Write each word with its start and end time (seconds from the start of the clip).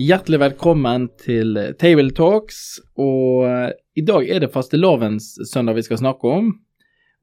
Hjertelig 0.00 0.38
velkommen 0.40 1.10
til 1.20 1.58
Table 1.76 2.08
Talks. 2.16 2.78
Og 2.96 3.42
eh, 3.44 3.74
i 4.00 4.02
dag 4.08 4.30
er 4.32 4.40
det 4.40 4.48
fastelavns 4.54 5.26
søndag 5.50 5.76
vi 5.76 5.82
skal 5.84 5.98
snakke 6.00 6.30
om. 6.38 6.46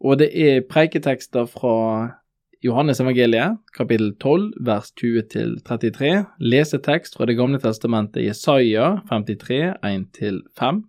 Og 0.06 0.20
det 0.20 0.28
er 0.30 0.62
preiketekster 0.70 1.48
fra 1.50 1.72
Johannes 2.62 3.02
evangeliet, 3.02 3.58
kapittel 3.74 4.12
12, 4.22 4.62
vers 4.70 4.94
20-33. 5.02 6.12
Lesetekst 6.38 7.18
fra 7.18 7.26
Det 7.26 7.34
gamle 7.40 7.58
testamentet, 7.64 8.28
Jesaja 8.28 9.02
53, 9.10 9.74
1-5. 9.82 10.86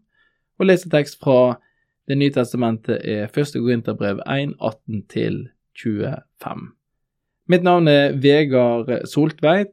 Og 0.61 0.69
lesetekst 0.69 1.17
fra 1.25 1.57
Det 2.05 2.21
nye 2.21 2.37
testamentet 2.37 3.01
er 3.01 3.33
første 3.33 3.65
Korinterbrev 3.65 4.21
1, 4.29 4.59
18-25. 4.61 6.69
Mitt 7.49 7.65
navn 7.65 7.89
er 7.89 8.13
Vegard 8.13 9.09
Soltveit. 9.09 9.73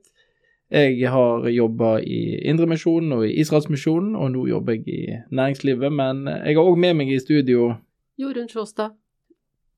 Jeg 0.72 1.10
har 1.14 1.46
jobba 1.54 2.00
i 2.02 2.40
Indremisjonen 2.50 3.14
og 3.14 3.28
i 3.28 3.36
Israelsmisjonen, 3.40 4.16
og 4.18 4.32
nå 4.34 4.48
jobber 4.50 4.80
jeg 4.80 4.88
i 4.88 5.18
næringslivet. 5.30 5.94
Men 5.94 6.26
jeg 6.28 6.58
har 6.58 6.66
òg 6.66 6.80
med 6.82 6.98
meg 6.98 7.12
i 7.14 7.20
studio 7.22 7.76
Jorunn 8.18 8.50
Sjåstad, 8.50 8.96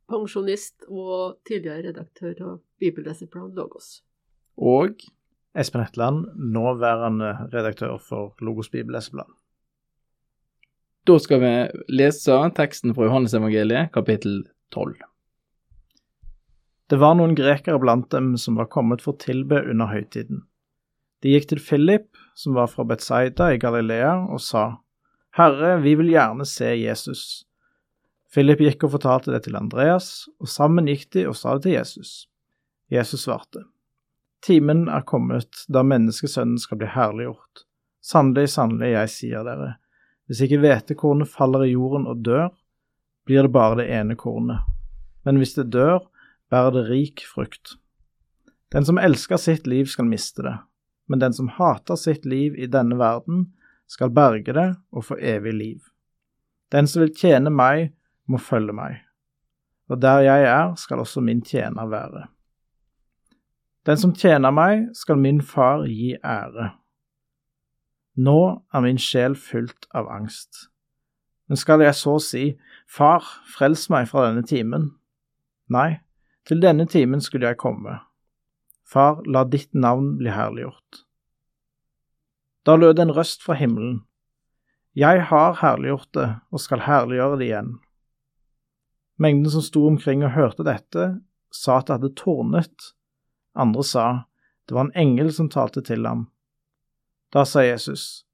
pensjonist 0.07 0.85
og 0.87 1.39
tidligere 1.47 1.89
redaktør 1.89 2.35
av 2.45 2.59
Bibelleseplan 2.79 3.51
Logos. 3.57 4.03
og 4.57 5.01
Espen 5.57 5.81
Hetland, 5.81 6.27
nåværende 6.35 7.49
redaktør 7.53 7.97
for 7.97 8.35
Logos 8.39 8.69
Bibelleseplan. 8.69 9.29
Da 11.07 11.17
skal 11.19 11.39
vi 11.41 11.51
lese 11.89 12.35
teksten 12.55 12.93
fra 12.93 13.07
Johannesevangeliet, 13.07 13.91
kapittel 13.93 14.43
12. 14.71 14.93
Det 16.89 16.99
var 16.99 17.15
noen 17.17 17.35
grekere 17.35 17.79
blant 17.79 18.11
dem 18.11 18.35
som 18.37 18.55
var 18.59 18.69
kommet 18.69 19.01
for 19.01 19.15
å 19.15 19.21
tilbe 19.23 19.63
under 19.65 19.89
høytiden. 19.91 20.43
De 21.23 21.33
gikk 21.33 21.49
til 21.49 21.61
Philip, 21.63 22.09
som 22.37 22.53
var 22.57 22.69
fra 22.69 22.85
Betzaida 22.85 23.49
i 23.53 23.61
Galilea, 23.61 24.13
og 24.29 24.41
sa, 24.43 24.67
Herre, 25.37 25.77
vi 25.81 25.95
vil 25.97 26.11
gjerne 26.13 26.45
se 26.45 26.69
Jesus. 26.77 27.23
Philip 28.33 28.61
gikk 28.61 28.85
og 28.85 28.93
fortalte 28.97 29.33
det 29.33 29.45
til 29.45 29.57
Andreas, 29.57 30.27
og 30.41 30.49
sammen 30.51 30.89
gikk 30.89 31.09
de 31.15 31.25
og 31.29 31.37
sa 31.37 31.55
det 31.57 31.65
til 31.65 31.77
Jesus. 31.77 32.11
Jesus 32.93 33.25
svarte, 33.25 33.65
Timen 34.45 34.85
er 34.93 35.05
kommet 35.07 35.65
da 35.73 35.81
menneskesønnen 35.83 36.59
skal 36.61 36.79
bli 36.81 36.89
herliggjort. 36.93 37.65
Sannelig, 38.05 38.51
sannelig, 38.53 38.93
jeg 38.93 39.13
sier 39.15 39.47
dere, 39.47 39.73
hvis 40.27 40.43
ikke 40.45 40.59
hvetekornet 40.61 41.31
faller 41.31 41.65
i 41.65 41.73
jorden 41.73 42.05
og 42.07 42.21
dør, 42.23 42.51
blir 43.27 43.47
det 43.47 43.51
bare 43.55 43.79
det 43.81 43.87
ene 43.95 44.15
kornet. 44.19 44.61
Men 45.25 45.39
hvis 45.41 45.55
det 45.57 45.71
dør, 45.73 46.05
bærer 46.51 46.75
det 46.75 46.85
rik 46.91 47.23
frukt. 47.27 47.75
Den 48.71 48.85
som 48.87 48.99
elsker 48.99 49.39
sitt 49.39 49.67
liv, 49.67 49.87
skal 49.87 50.07
miste 50.07 50.43
det, 50.43 50.55
men 51.07 51.19
den 51.19 51.33
som 51.33 51.49
hater 51.57 51.95
sitt 51.95 52.25
liv 52.25 52.55
i 52.55 52.67
denne 52.67 52.97
verden, 52.99 53.51
skal 53.87 54.11
berge 54.11 54.53
det 54.53 54.69
og 54.91 55.05
få 55.07 55.17
evig 55.23 55.53
liv. 55.53 55.83
Den 56.71 56.87
som 56.87 57.01
vil 57.03 57.13
tjene 57.15 57.51
meg, 57.53 57.93
må 58.27 58.37
følge 58.43 58.73
meg, 58.75 58.97
og 59.87 60.01
der 60.03 60.19
jeg 60.25 60.43
er, 60.43 60.73
skal 60.75 60.99
også 60.99 61.21
min 61.23 61.41
tjener 61.41 61.87
være. 61.87 62.25
Den 63.87 63.97
som 63.97 64.11
tjener 64.11 64.51
meg, 64.51 64.89
skal 64.93 65.15
min 65.15 65.39
far 65.41 65.85
gi 65.87 66.17
ære. 66.19 66.73
Nå 68.19 68.39
er 68.73 68.83
min 68.83 68.99
sjel 68.99 69.37
fylt 69.39 69.87
av 69.95 70.09
angst. 70.11 70.67
Men 71.47 71.55
skal 71.57 71.79
jeg 71.85 71.95
så 71.95 72.17
si, 72.19 72.45
Far, 72.87 73.23
frels 73.55 73.85
meg 73.91 74.09
fra 74.11 74.25
denne 74.27 74.43
timen? 74.47 74.89
Nei, 75.71 75.99
til 76.47 76.59
denne 76.63 76.87
timen 76.87 77.23
skulle 77.23 77.47
jeg 77.47 77.59
komme. 77.59 77.97
Far, 78.87 79.19
la 79.27 79.43
ditt 79.43 79.73
navn 79.75 80.15
bli 80.19 80.31
herliggjort. 80.31 81.03
Da 82.63 82.77
lød 82.79 82.99
en 82.99 83.11
røst 83.15 83.43
fra 83.43 83.57
himmelen. 83.59 84.01
Jeg 84.95 85.25
har 85.29 85.59
herliggjort 85.59 86.09
det 86.15 86.27
og 86.51 86.63
skal 86.63 86.85
herliggjøre 86.87 87.39
det 87.39 87.49
igjen. 87.49 87.73
Mengden 89.19 89.51
som 89.51 89.65
sto 89.65 89.83
omkring 89.87 90.23
og 90.23 90.35
hørte 90.37 90.65
dette, 90.67 91.07
sa 91.51 91.79
at 91.79 91.87
det 91.87 91.97
hadde 91.97 92.15
tårnet. 92.19 92.93
Andre 93.57 93.83
sa 93.83 94.07
det 94.67 94.75
var 94.75 94.87
en 94.87 94.97
engel 94.99 95.31
som 95.33 95.49
talte 95.49 95.81
til 95.81 96.05
ham. 96.07 96.25
Da 97.31 97.45
sa 97.47 97.63
Jesus, 97.63 98.25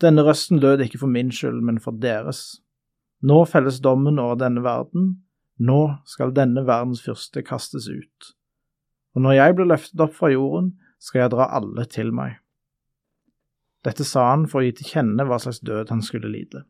denne 0.00 0.24
røsten 0.24 0.60
lød 0.60 0.80
ikke 0.84 1.02
for 1.02 1.12
min 1.12 1.32
skyld, 1.32 1.60
men 1.64 1.80
for 1.80 1.96
deres. 2.00 2.60
Nå 3.20 3.44
felles 3.48 3.80
dommen 3.84 4.18
over 4.18 4.38
denne 4.40 4.64
verden, 4.64 5.10
nå 5.60 5.80
skal 6.08 6.32
denne 6.36 6.64
verdens 6.64 7.02
fyrste 7.04 7.44
kastes 7.44 7.88
ut. 7.92 8.30
Og 9.16 9.24
når 9.24 9.38
jeg 9.38 9.56
blir 9.58 9.70
løftet 9.70 10.04
opp 10.04 10.14
fra 10.16 10.30
jorden, 10.32 10.74
skal 11.00 11.24
jeg 11.24 11.32
dra 11.34 11.48
alle 11.56 11.86
til 11.90 12.12
meg. 12.14 12.38
Dette 13.86 14.04
sa 14.04 14.26
han 14.34 14.44
for 14.50 14.60
å 14.60 14.66
gi 14.66 14.72
til 14.76 14.90
kjenne 14.92 15.24
hva 15.26 15.38
slags 15.40 15.62
død 15.64 15.90
han 15.90 16.02
skulle 16.04 16.32
lide. 16.32 16.60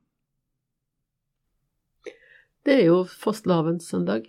Det 2.65 2.75
er 2.77 2.85
jo 2.87 2.99
fastelavnssøndag. 3.09 4.23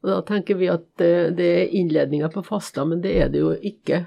Og 0.00 0.08
da 0.08 0.20
tenker 0.28 0.54
vi 0.60 0.66
at 0.72 0.84
det, 1.00 1.40
er 1.40 1.74
innledninga 1.76 2.28
på 2.32 2.42
fasta, 2.44 2.84
men 2.88 3.02
det 3.04 3.12
er 3.22 3.28
det 3.32 3.40
jo 3.42 3.50
ikke. 3.54 3.98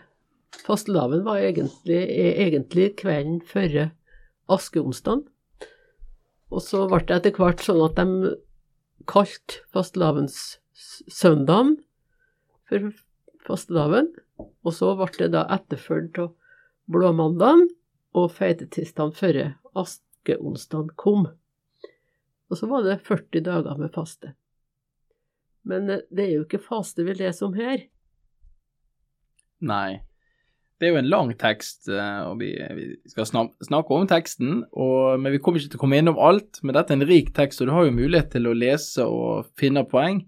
Fastelavn 0.65 1.21
var 1.25 1.37
egentlig, 1.41 2.01
er 2.03 2.33
egentlig 2.45 2.95
kvelden 3.01 3.41
før 3.45 3.89
askeonsdag. 4.53 5.19
Og 6.53 6.61
så 6.61 6.87
ble 6.89 6.99
det 7.09 7.15
etter 7.17 7.37
hvert 7.37 7.61
sånn 7.65 7.85
at 7.85 7.95
de 7.97 8.05
kalte 9.09 9.53
fastelavnssøndagen 9.73 11.71
for 12.81 13.47
fastedagen. 13.47 14.11
Og 14.63 14.75
så 14.75 14.93
ble 14.97 15.11
det 15.19 15.31
da 15.35 15.45
etterfulgt 15.53 16.19
av 16.23 16.33
blåmandagen 16.91 17.67
og 18.17 18.31
feitetirsdagen 18.35 19.15
før 19.17 19.41
askeonsdagen 19.79 20.93
kom. 20.99 21.27
Og 22.51 22.59
så 22.59 22.69
var 22.69 22.85
det 22.85 23.01
40 23.07 23.45
dager 23.45 23.77
med 23.79 23.93
faste. 23.95 24.35
Men 25.65 25.89
eh, 25.89 26.05
det 26.11 26.27
er 26.27 26.33
jo 26.37 26.47
ikke 26.47 26.61
faste 26.61 27.05
vi 27.07 27.15
leser 27.17 27.47
om 27.47 27.55
her. 27.57 27.87
Nei. 29.63 30.03
Det 30.77 30.89
er 30.89 30.97
jo 30.97 30.99
en 30.99 31.09
lang 31.09 31.31
tekst, 31.39 31.87
eh, 31.87 32.21
og 32.27 32.41
vi, 32.41 32.51
skal 33.09 33.29
snakke 33.63 33.95
om 33.95 34.07
teksten. 34.09 34.65
Og, 34.75 35.21
men 35.23 35.33
vi 35.33 35.39
kommer 35.41 35.61
ikke 35.61 35.75
til 35.75 35.79
å 35.79 35.83
komme 35.85 36.01
innom 36.01 36.19
alt. 36.19 36.59
Men 36.61 36.75
dette 36.77 36.93
er 36.93 36.99
en 36.99 37.09
rik 37.09 37.31
tekst, 37.37 37.63
og 37.63 37.69
du 37.69 37.75
har 37.75 37.87
jo 37.87 37.95
mulighet 37.95 38.33
til 38.35 38.49
å 38.49 38.57
lese 38.57 39.07
og 39.07 39.49
finne 39.59 39.85
poeng. 39.89 40.25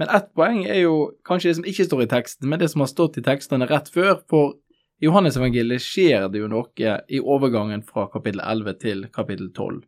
Men 0.00 0.08
ett 0.16 0.30
poeng 0.32 0.62
er 0.64 0.80
jo 0.86 0.94
kanskje 1.28 1.50
det 1.50 1.56
som 1.58 1.66
ikke 1.68 1.84
står 1.84 2.02
i 2.06 2.08
teksten, 2.08 2.48
men 2.48 2.60
det 2.62 2.70
som 2.72 2.80
har 2.80 2.88
stått 2.88 3.18
i 3.20 3.24
tekstene 3.24 3.68
rett 3.68 3.90
før. 3.92 4.14
For 4.32 4.54
i 5.00 5.04
Johannes-evangeliet 5.04 5.84
skjer 5.84 6.30
det 6.32 6.40
jo 6.40 6.48
noe 6.48 6.94
i 7.12 7.20
overgangen 7.20 7.84
fra 7.84 8.06
kapittel 8.12 8.40
11 8.40 8.78
til 8.80 9.02
kapittel 9.12 9.50
12. 9.52 9.82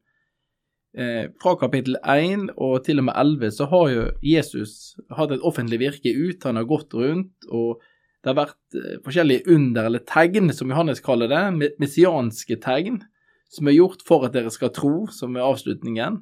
Eh, 0.92 1.30
fra 1.40 1.54
kapittel 1.56 1.96
1 2.04 2.50
og 2.60 2.82
til 2.84 3.00
og 3.00 3.06
med 3.08 3.16
11 3.16 3.54
så 3.56 3.70
har 3.70 3.86
jo 3.88 4.04
Jesus 4.20 4.74
hatt 5.16 5.32
et 5.32 5.48
offentlig 5.48 5.80
virke 5.80 6.12
ut. 6.12 6.44
Han 6.44 6.60
har 6.60 6.68
gått 6.68 6.92
rundt, 6.92 7.48
og 7.48 7.80
det 8.20 8.34
har 8.34 8.40
vært 8.42 8.76
eh, 8.76 9.00
forskjellige 9.04 9.48
under, 9.56 9.88
eller 9.88 10.04
tegn, 10.04 10.52
som 10.52 10.68
Johannes 10.68 11.00
kaller 11.00 11.32
det, 11.32 11.72
messianske 11.80 12.60
tegn, 12.60 13.00
som 13.48 13.68
er 13.68 13.78
gjort 13.80 14.04
for 14.04 14.28
at 14.28 14.36
dere 14.36 14.52
skal 14.52 14.76
tro, 14.76 15.06
som 15.08 15.40
er 15.40 15.48
avslutningen. 15.48 16.20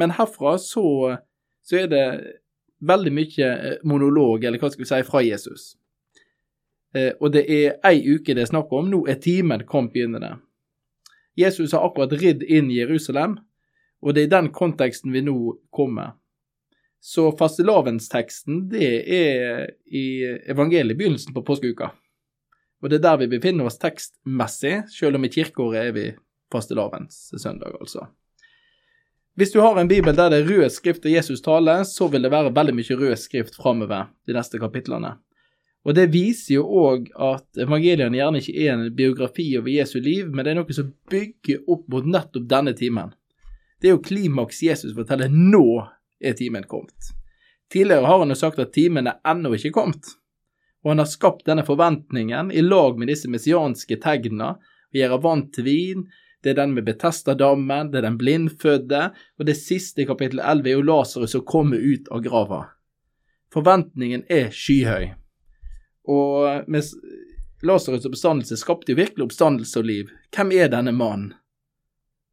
Men 0.00 0.16
herfra 0.16 0.56
så, 0.62 1.18
så 1.60 1.84
er 1.84 1.92
det 1.92 2.06
veldig 2.80 3.12
mye 3.14 3.48
eh, 3.48 3.76
monolog, 3.88 4.44
eller 4.44 4.60
hva 4.60 4.70
skal 4.70 4.84
vi 4.84 4.90
si, 4.90 5.00
fra 5.06 5.22
Jesus. 5.24 5.72
Eh, 6.94 7.12
og 7.20 7.32
det 7.34 7.44
er 7.52 7.78
ei 7.86 8.00
uke 8.06 8.34
det 8.34 8.46
er 8.46 8.52
snakk 8.52 8.72
om. 8.74 8.90
Nå 8.90 9.04
er 9.10 9.20
timen 9.22 9.66
kommet, 9.68 9.92
begynner 9.96 10.24
det. 10.24 10.34
Jesus 11.38 11.74
har 11.76 11.86
akkurat 11.86 12.16
ridd 12.18 12.42
inn 12.42 12.70
i 12.70 12.80
Jerusalem, 12.80 13.38
og 14.02 14.14
det 14.14 14.24
er 14.24 14.30
i 14.30 14.34
den 14.36 14.50
konteksten 14.54 15.14
vi 15.14 15.22
nå 15.26 15.38
kommer. 15.74 16.16
Så 17.00 17.28
fastelavnsteksten, 17.38 18.64
det 18.72 18.88
er 19.14 19.68
i 19.86 20.06
evangeliet 20.50 20.98
begynnelsen 20.98 21.34
på 21.34 21.44
påskeuka. 21.46 21.92
Og 22.82 22.90
det 22.90 22.98
er 22.98 23.04
der 23.06 23.20
vi 23.22 23.30
befinner 23.30 23.70
oss 23.70 23.78
tekstmessig, 23.78 24.80
selv 24.90 25.18
om 25.18 25.26
i 25.26 25.30
kirkeåret 25.30 25.78
er 25.84 25.94
vi 25.94 26.06
fastelavnssøndag, 26.50 27.78
altså. 27.78 28.08
Hvis 29.38 29.52
du 29.52 29.60
har 29.60 29.76
en 29.78 29.88
bibel 29.88 30.16
der 30.16 30.32
det 30.32 30.38
er 30.40 30.48
rød 30.50 30.72
skrift 30.74 31.04
og 31.06 31.12
Jesus 31.12 31.38
taler, 31.44 31.84
så 31.86 32.08
vil 32.10 32.24
det 32.26 32.30
være 32.32 32.50
veldig 32.50 32.72
mye 32.74 32.96
rød 32.98 33.20
skrift 33.22 33.54
framover 33.54 34.08
de 34.26 34.34
neste 34.34 34.58
kapitlene. 34.58 35.12
Og 35.86 35.94
det 35.94 36.08
viser 36.10 36.56
jo 36.56 36.64
òg 36.66 37.06
at 37.14 37.60
evangeliene 37.62 38.18
gjerne 38.18 38.42
ikke 38.42 38.56
er 38.64 38.72
en 38.72 38.88
biografi 38.98 39.46
over 39.60 39.70
Jesu 39.70 40.00
liv, 40.02 40.26
men 40.32 40.42
det 40.42 40.50
er 40.50 40.58
noe 40.58 40.74
som 40.74 40.90
bygger 41.14 41.70
opp 41.70 41.86
mot 41.86 42.10
nettopp 42.10 42.50
denne 42.50 42.74
timen. 42.74 43.14
Det 43.78 43.92
er 43.92 43.94
jo 43.94 44.02
klimaks 44.08 44.58
Jesus 44.66 44.96
forteller 44.98 45.30
nå 45.30 45.86
er 46.18 46.34
timen 46.34 46.66
kommet. 46.66 47.14
Tidligere 47.70 48.10
har 48.10 48.18
han 48.24 48.34
jo 48.34 48.42
sagt 48.42 48.58
at 48.58 48.74
timen 48.74 49.06
er 49.06 49.22
ennå 49.22 49.54
ikke 49.54 49.76
kommet, 49.78 50.16
og 50.82 50.96
han 50.96 51.04
har 51.04 51.14
skapt 51.14 51.46
denne 51.46 51.62
forventningen 51.62 52.50
i 52.50 52.66
lag 52.66 52.98
med 52.98 53.14
disse 53.14 53.30
messianske 53.30 54.02
tegnene. 54.02 54.56
Vi 54.90 54.98
gjør 54.98 55.20
vant 55.22 55.54
til 55.54 55.70
vin, 55.70 56.08
det 56.48 56.54
er 56.54 56.62
den 56.62 56.72
med 56.72 56.86
Betestadammen, 56.86 57.90
det 57.92 58.00
er 58.00 58.06
den 58.08 58.16
blindfødde, 58.16 59.02
og 59.36 59.46
det 59.46 59.56
siste 59.60 60.02
i 60.02 60.08
kapittel 60.08 60.40
11 60.40 60.70
er 60.70 60.78
jo 60.78 60.86
Lasarus 60.88 61.34
som 61.36 61.44
kommer 61.44 61.76
ut 61.76 62.08
av 62.08 62.22
grava. 62.24 62.62
Forventningen 63.52 64.24
er 64.32 64.48
skyhøy. 64.54 65.10
Og 66.08 66.64
med 66.72 66.88
Lasarus' 67.68 68.08
oppstandelse 68.08 68.56
skapte 68.56 68.94
jo 68.94 69.00
virkelig 69.02 69.26
oppstandelse 69.26 69.82
og 69.82 69.88
liv. 69.90 70.12
Hvem 70.32 70.56
er 70.56 70.72
denne 70.72 70.94
mannen? 70.96 71.34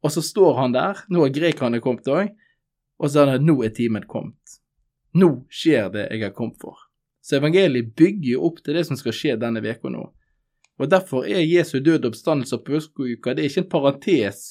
Og 0.04 0.12
så 0.12 0.22
står 0.24 0.56
han 0.62 0.72
der, 0.72 1.04
nå 1.12 1.24
har 1.26 1.34
grekerne 1.34 1.82
kommet 1.84 2.08
òg, 2.08 2.32
og 2.96 3.12
så 3.12 3.24
er 3.24 3.34
det 3.34 3.44
nå 3.44 3.58
er 3.66 3.76
timen 3.76 4.08
kommet. 4.08 4.60
Nå 5.16 5.30
skjer 5.52 5.90
det 5.92 6.08
jeg 6.08 6.22
har 6.24 6.36
kommet 6.36 6.60
for. 6.62 6.78
Så 7.20 7.40
evangeliet 7.40 7.92
bygger 7.98 8.36
jo 8.36 8.44
opp 8.48 8.62
til 8.64 8.78
det 8.78 8.86
som 8.88 8.96
skal 8.96 9.16
skje 9.16 9.36
denne 9.40 9.60
uka 9.60 9.92
nå. 9.92 10.06
Og 10.78 10.90
Derfor 10.90 11.24
er 11.24 11.40
Jesu 11.40 11.78
død 11.80 12.04
oppstandelse 12.10 12.58
på 12.58 12.76
påskeuka 12.76 13.34
det 13.34 13.44
er 13.44 13.50
ikke 13.50 13.64
en 13.64 13.72
parentes 13.72 14.42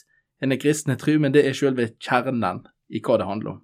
enn 0.42 0.52
den 0.52 0.60
kristne 0.60 0.98
tru, 1.00 1.16
men 1.22 1.34
det 1.34 1.46
er 1.46 1.56
selve 1.58 1.92
kjernen 2.02 2.66
i 2.90 3.02
hva 3.02 3.20
det 3.22 3.30
handler 3.30 3.56
om. 3.56 3.62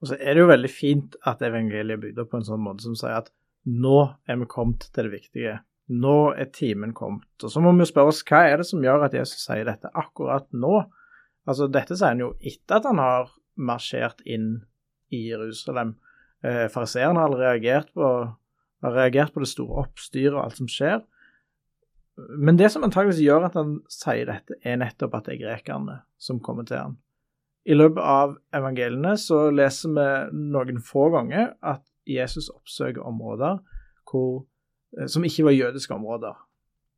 Og 0.00 0.08
så 0.08 0.16
er 0.16 0.34
det 0.34 0.44
jo 0.44 0.50
veldig 0.50 0.70
fint 0.72 1.16
at 1.28 1.42
evangeliet 1.44 1.96
er 1.98 2.04
bygd 2.04 2.20
opp 2.22 2.30
på 2.32 2.40
en 2.40 2.46
sånn 2.46 2.62
måte 2.64 2.86
som 2.86 2.96
sier 2.96 3.18
at 3.18 3.28
nå 3.68 3.98
er 4.28 4.38
vi 4.40 4.48
kommet 4.48 4.86
til 4.94 5.08
det 5.08 5.12
viktige. 5.12 5.58
Nå 5.90 6.32
er 6.38 6.48
timen 6.54 6.94
kommet. 6.96 7.28
Og 7.42 7.52
så 7.52 7.60
må 7.60 7.72
vi 7.76 7.88
spørre 7.88 8.14
oss 8.14 8.22
hva 8.28 8.44
er 8.48 8.60
det 8.60 8.68
som 8.68 8.84
gjør 8.84 9.08
at 9.08 9.16
Jesus 9.16 9.44
sier 9.44 9.66
dette 9.68 9.90
akkurat 9.92 10.46
nå? 10.56 10.84
Altså, 11.48 11.68
dette 11.72 11.96
sier 11.96 12.14
han 12.14 12.22
jo 12.22 12.30
etter 12.40 12.78
at 12.78 12.88
han 12.88 13.02
har 13.02 13.32
marsjert 13.60 14.22
inn 14.24 14.62
i 15.12 15.26
Jerusalem. 15.28 15.96
Eh, 16.46 16.66
Fariseerne 16.72 17.20
har 17.20 17.36
reagert 17.36 17.90
på, 17.92 18.06
har 18.82 18.96
reagert 18.96 19.34
på 19.34 19.42
det 19.42 19.50
store 19.50 19.84
oppstyret 19.84 20.34
og 20.34 20.44
alt 20.44 20.60
som 20.60 20.70
skjer. 20.70 21.00
Men 22.38 22.58
det 22.60 22.70
som 22.72 22.84
antageligvis 22.84 23.22
gjør 23.24 23.46
at 23.48 23.56
han 23.56 23.78
sier 23.92 24.28
dette, 24.28 24.56
er 24.64 24.80
nettopp 24.80 25.16
at 25.16 25.28
det 25.28 25.36
er 25.36 25.44
grekerne 25.44 26.00
som 26.20 26.40
kommer 26.44 26.66
til 26.68 26.80
han. 26.80 26.98
I 27.68 27.76
løpet 27.76 28.00
av 28.00 28.36
evangeliene 28.56 29.14
så 29.20 29.48
leser 29.52 29.92
vi 29.96 30.06
noen 30.52 30.80
få 30.84 31.10
ganger 31.12 31.52
at 31.60 31.84
Jesus 32.08 32.48
oppsøker 32.52 33.04
områder 33.04 33.60
hvor, 34.08 34.46
eh, 34.96 35.06
som 35.06 35.24
ikke 35.24 35.46
var 35.50 35.56
jødiske 35.56 35.94
områder. 35.94 36.38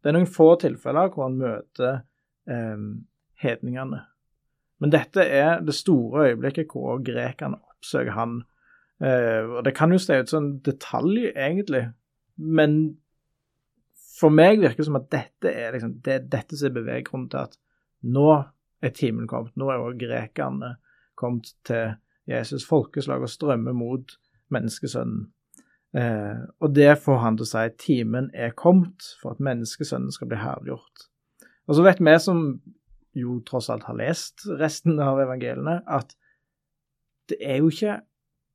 Det 0.02 0.11
er 0.11 0.17
noen 0.17 0.31
få 0.31 0.55
tilfeller 0.62 1.11
hvor 1.12 1.29
han 1.29 1.40
møter 1.40 2.02
eh, 2.49 2.87
hedningene. 3.43 4.05
Men 4.82 4.94
dette 4.94 5.23
er 5.23 5.61
det 5.62 5.76
store 5.79 6.31
øyeblikket 6.31 6.73
hvor 6.73 7.02
grekerne 7.05 7.61
oppsøker 7.75 8.17
han. 8.17 8.40
Eh, 9.00 9.43
og 9.47 9.65
Det 9.65 9.75
kan 9.77 9.93
jo 9.93 9.99
se 9.99 10.21
ut 10.21 10.29
som 10.29 10.44
en 10.44 10.59
detalj, 10.65 11.31
egentlig, 11.33 11.87
men 12.37 12.97
for 14.19 14.31
meg 14.31 14.61
virker 14.61 14.83
det 14.83 14.87
som 14.87 15.00
at 15.00 15.11
dette 15.11 15.50
er 15.50 15.75
liksom, 15.75 15.97
det 16.05 16.31
dette 16.31 16.59
som 16.59 16.71
er 16.71 16.77
beveggrunnen 16.77 17.31
til 17.33 17.43
at 17.43 17.56
nå 18.03 18.29
er 18.83 18.94
timen 18.94 19.29
kommet. 19.31 19.55
Nå 19.59 19.71
er 19.71 19.81
jo 19.81 19.94
grekerne 19.99 20.77
kommet 21.19 21.55
til 21.67 21.94
Jesus. 22.31 22.67
Folkeslag 22.67 23.23
og 23.23 23.31
strømmer 23.31 23.75
mot 23.75 24.15
menneskesønnen. 24.55 25.31
Uh, 25.93 26.49
og 26.65 26.73
det 26.73 26.94
får 27.03 27.19
han 27.21 27.37
til 27.37 27.44
å 27.44 27.50
si 27.50 27.65
timen 27.83 28.31
er 28.33 28.55
kommet 28.56 29.11
for 29.21 29.35
at 29.35 29.43
menneskesønnen 29.44 30.15
skal 30.15 30.31
bli 30.31 30.39
herliggjort. 30.41 31.09
Og 31.69 31.77
så 31.77 31.85
vet 31.85 32.00
vi 32.00 32.15
som 32.23 32.47
jo 33.19 33.37
tross 33.44 33.69
alt 33.71 33.85
har 33.85 33.99
lest 33.99 34.47
resten 34.61 34.97
av 35.03 35.21
evangeliene, 35.21 35.83
at 35.85 36.15
det 37.29 37.39
er 37.44 37.61
jo 37.61 37.69
ikke 37.69 37.99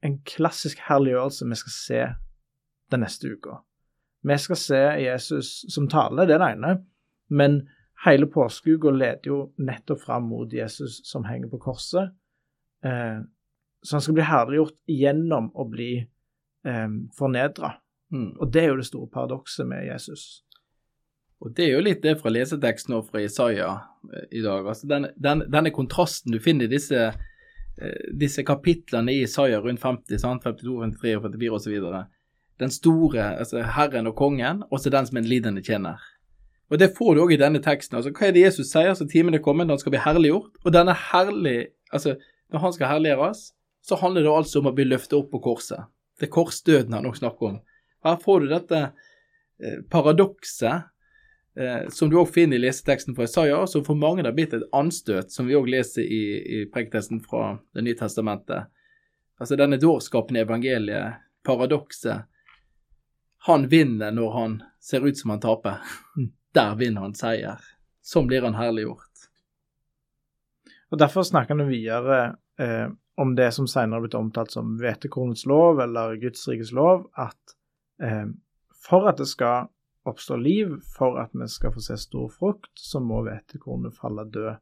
en 0.06 0.20
klassisk 0.28 0.82
herliggjørelse 0.88 1.48
vi 1.50 1.58
skal 1.60 1.74
se 1.76 2.02
den 2.92 3.04
neste 3.04 3.32
uka. 3.34 3.62
Vi 4.28 4.38
skal 4.38 4.60
se 4.60 4.82
Jesus 5.02 5.66
som 5.74 5.88
taler, 5.90 6.28
det 6.28 6.38
er 6.38 6.44
det 6.44 6.52
ene, 6.58 6.74
men 7.30 7.62
hele 8.06 8.28
påskeuka 8.30 8.92
leder 8.94 9.32
jo 9.32 9.40
nettopp 9.58 10.04
fram 10.04 10.30
mot 10.30 10.54
Jesus 10.54 11.02
som 11.08 11.26
henger 11.28 11.50
på 11.52 11.62
korset. 11.70 12.14
Eh, 12.86 13.20
så 13.84 13.96
han 13.96 14.04
skal 14.04 14.18
bli 14.18 14.26
herliggjort 14.28 14.78
gjennom 14.92 15.52
å 15.56 15.68
bli 15.70 15.92
eh, 16.02 16.90
fornedra. 17.18 17.78
Mm. 18.14 18.34
Og 18.40 18.52
det 18.54 18.64
er 18.64 18.72
jo 18.72 18.82
det 18.82 18.90
store 18.90 19.10
paradokset 19.14 19.68
med 19.68 19.88
Jesus. 19.88 20.44
Og 21.44 21.54
Det 21.54 21.68
er 21.68 21.76
jo 21.76 21.84
litt 21.86 22.02
det 22.02 22.16
fra 22.18 22.32
leseteksten 22.34 22.96
og 22.98 23.10
fra 23.12 23.22
Isaiah 23.22 23.84
eh, 24.14 24.28
i 24.40 24.44
dag. 24.46 24.66
Altså 24.66 24.90
den, 24.90 25.10
den, 25.16 25.46
denne 25.52 25.74
kontrasten 25.74 26.34
du 26.34 26.40
finner 26.42 26.66
i 26.66 26.74
disse, 26.74 27.12
disse 28.18 28.44
kapitlene 28.44 29.14
i 29.14 29.24
Isaiah 29.24 29.62
rundt 29.64 29.82
50, 29.84 30.18
sant? 30.22 30.44
52, 30.44 30.78
53 30.98 31.16
og 31.18 31.28
44 31.28 31.58
osv. 31.60 32.06
Den 32.58 32.72
store, 32.74 33.38
altså 33.38 33.62
Herren 33.76 34.10
og 34.10 34.16
kongen, 34.18 34.64
og 34.72 34.80
så 34.82 34.90
den 34.90 35.06
som 35.06 35.18
en 35.20 35.28
lidende 35.30 35.62
tjener. 35.62 36.02
Og 36.70 36.80
Det 36.80 36.96
får 36.98 37.16
du 37.16 37.22
òg 37.24 37.34
i 37.34 37.40
denne 37.40 37.62
teksten. 37.64 37.96
altså 37.96 38.12
Hva 38.12 38.28
er 38.28 38.32
det 38.32 38.42
Jesus 38.42 38.72
sier? 38.72 38.90
altså 38.90 39.08
Timen 39.08 39.34
er 39.34 39.44
kommet, 39.44 39.70
han 39.70 39.80
skal 39.80 39.94
bli 39.94 40.04
herliggjort. 40.04 40.58
Og 40.66 40.74
denne 40.74 40.94
herlig, 40.94 41.68
altså 41.94 42.18
Når 42.52 42.60
han 42.60 42.74
skal 42.74 42.88
herliggjøres, 42.88 43.54
så 43.84 43.96
handler 43.96 44.24
det 44.24 44.32
altså 44.32 44.60
om 44.60 44.70
å 44.70 44.76
bli 44.76 44.86
løftet 44.88 45.18
opp 45.18 45.32
på 45.32 45.40
korset. 45.44 45.84
Det 46.20 46.28
er 46.28 46.32
korsdøden 46.32 46.94
han 46.94 47.06
også 47.06 47.20
snakker 47.20 47.48
om. 47.48 47.58
Her 48.04 48.16
får 48.24 48.40
du 48.40 48.48
dette 48.48 48.80
eh, 49.60 49.82
paradokset 49.92 50.88
eh, 51.60 51.90
som 51.90 52.10
du 52.10 52.18
òg 52.22 52.30
finner 52.34 52.58
i 52.58 52.64
leseteksten 52.64 53.16
fra 53.16 53.28
Isaiah, 53.28 53.66
som 53.66 53.86
for 53.86 54.00
mange 54.00 54.26
har 54.26 54.36
blitt 54.36 54.56
et 54.56 54.66
anstøt, 54.76 55.32
som 55.34 55.50
vi 55.50 55.58
òg 55.58 55.70
leser 55.72 56.06
i, 56.06 56.24
i 56.38 56.66
preketeksten 56.72 57.22
fra 57.26 57.58
Det 57.74 57.84
nye 57.86 57.98
testamentet. 57.98 58.70
Altså 59.38 59.58
denne 59.60 59.78
dårskapen 59.78 60.38
i 60.38 60.44
evangeliet, 60.46 61.22
paradokset. 61.46 62.26
Han 63.48 63.68
vinner 63.70 64.12
når 64.12 64.32
han 64.34 64.62
ser 64.82 65.06
ut 65.06 65.18
som 65.18 65.36
han 65.36 65.44
taper. 65.44 65.84
Der 66.58 66.76
vinner 66.76 67.06
han 67.06 67.16
seier. 67.16 67.62
Sånn 68.02 68.28
blir 68.28 68.46
han 68.46 68.58
herliggjort. 68.58 69.04
Og 70.92 71.00
Derfor 71.00 71.26
snakker 71.28 71.58
han 71.58 71.70
videre 71.70 72.20
eh, 72.60 72.88
om 73.18 73.34
det 73.36 73.52
som 73.54 73.68
senere 73.68 73.98
har 73.98 74.06
blitt 74.06 74.18
omtalt 74.18 74.54
som 74.54 74.78
hvetekornets 74.80 75.46
lov, 75.50 75.82
eller 75.84 76.16
Guds 76.22 76.48
rikes 76.48 76.72
lov, 76.76 77.10
at 77.18 77.56
eh, 78.02 78.30
for 78.88 79.10
at 79.10 79.20
det 79.20 79.28
skal 79.30 79.68
oppstå 80.08 80.38
liv, 80.42 80.78
for 80.96 81.20
at 81.22 81.34
vi 81.36 81.48
skal 81.52 81.74
få 81.76 81.84
se 81.84 81.98
stor 82.00 82.30
frukt, 82.34 82.72
så 82.76 83.02
må 83.04 83.22
hvetekornet 83.26 83.96
falle 83.98 84.26
død 84.32 84.58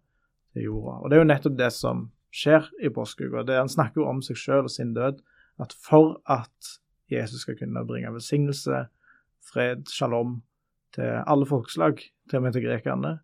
til 0.54 0.68
jorda. 0.68 0.98
Og 1.02 1.10
Det 1.10 1.18
er 1.18 1.24
jo 1.24 1.30
nettopp 1.32 1.58
det 1.60 1.72
som 1.74 2.10
skjer 2.36 2.68
i 2.84 2.92
påskeuka. 2.92 3.46
Han 3.48 3.72
snakker 3.72 4.02
jo 4.02 4.10
om 4.10 4.22
seg 4.26 4.40
sjøl 4.40 4.68
og 4.68 4.74
sin 4.74 4.94
død, 4.96 5.22
at 5.62 5.74
for 5.74 6.20
at 6.28 6.76
Jesus 7.12 7.46
skal 7.46 7.58
kunne 7.60 7.86
bringe 7.88 8.12
velsignelse, 8.12 8.86
fred, 9.46 9.86
shalom 9.88 10.42
til 10.96 11.22
alle 11.28 11.46
folkeslag, 11.46 12.02
til 12.30 12.40
og 12.40 12.44
med 12.44 12.56
til 12.56 12.66
grekerne, 12.66 13.20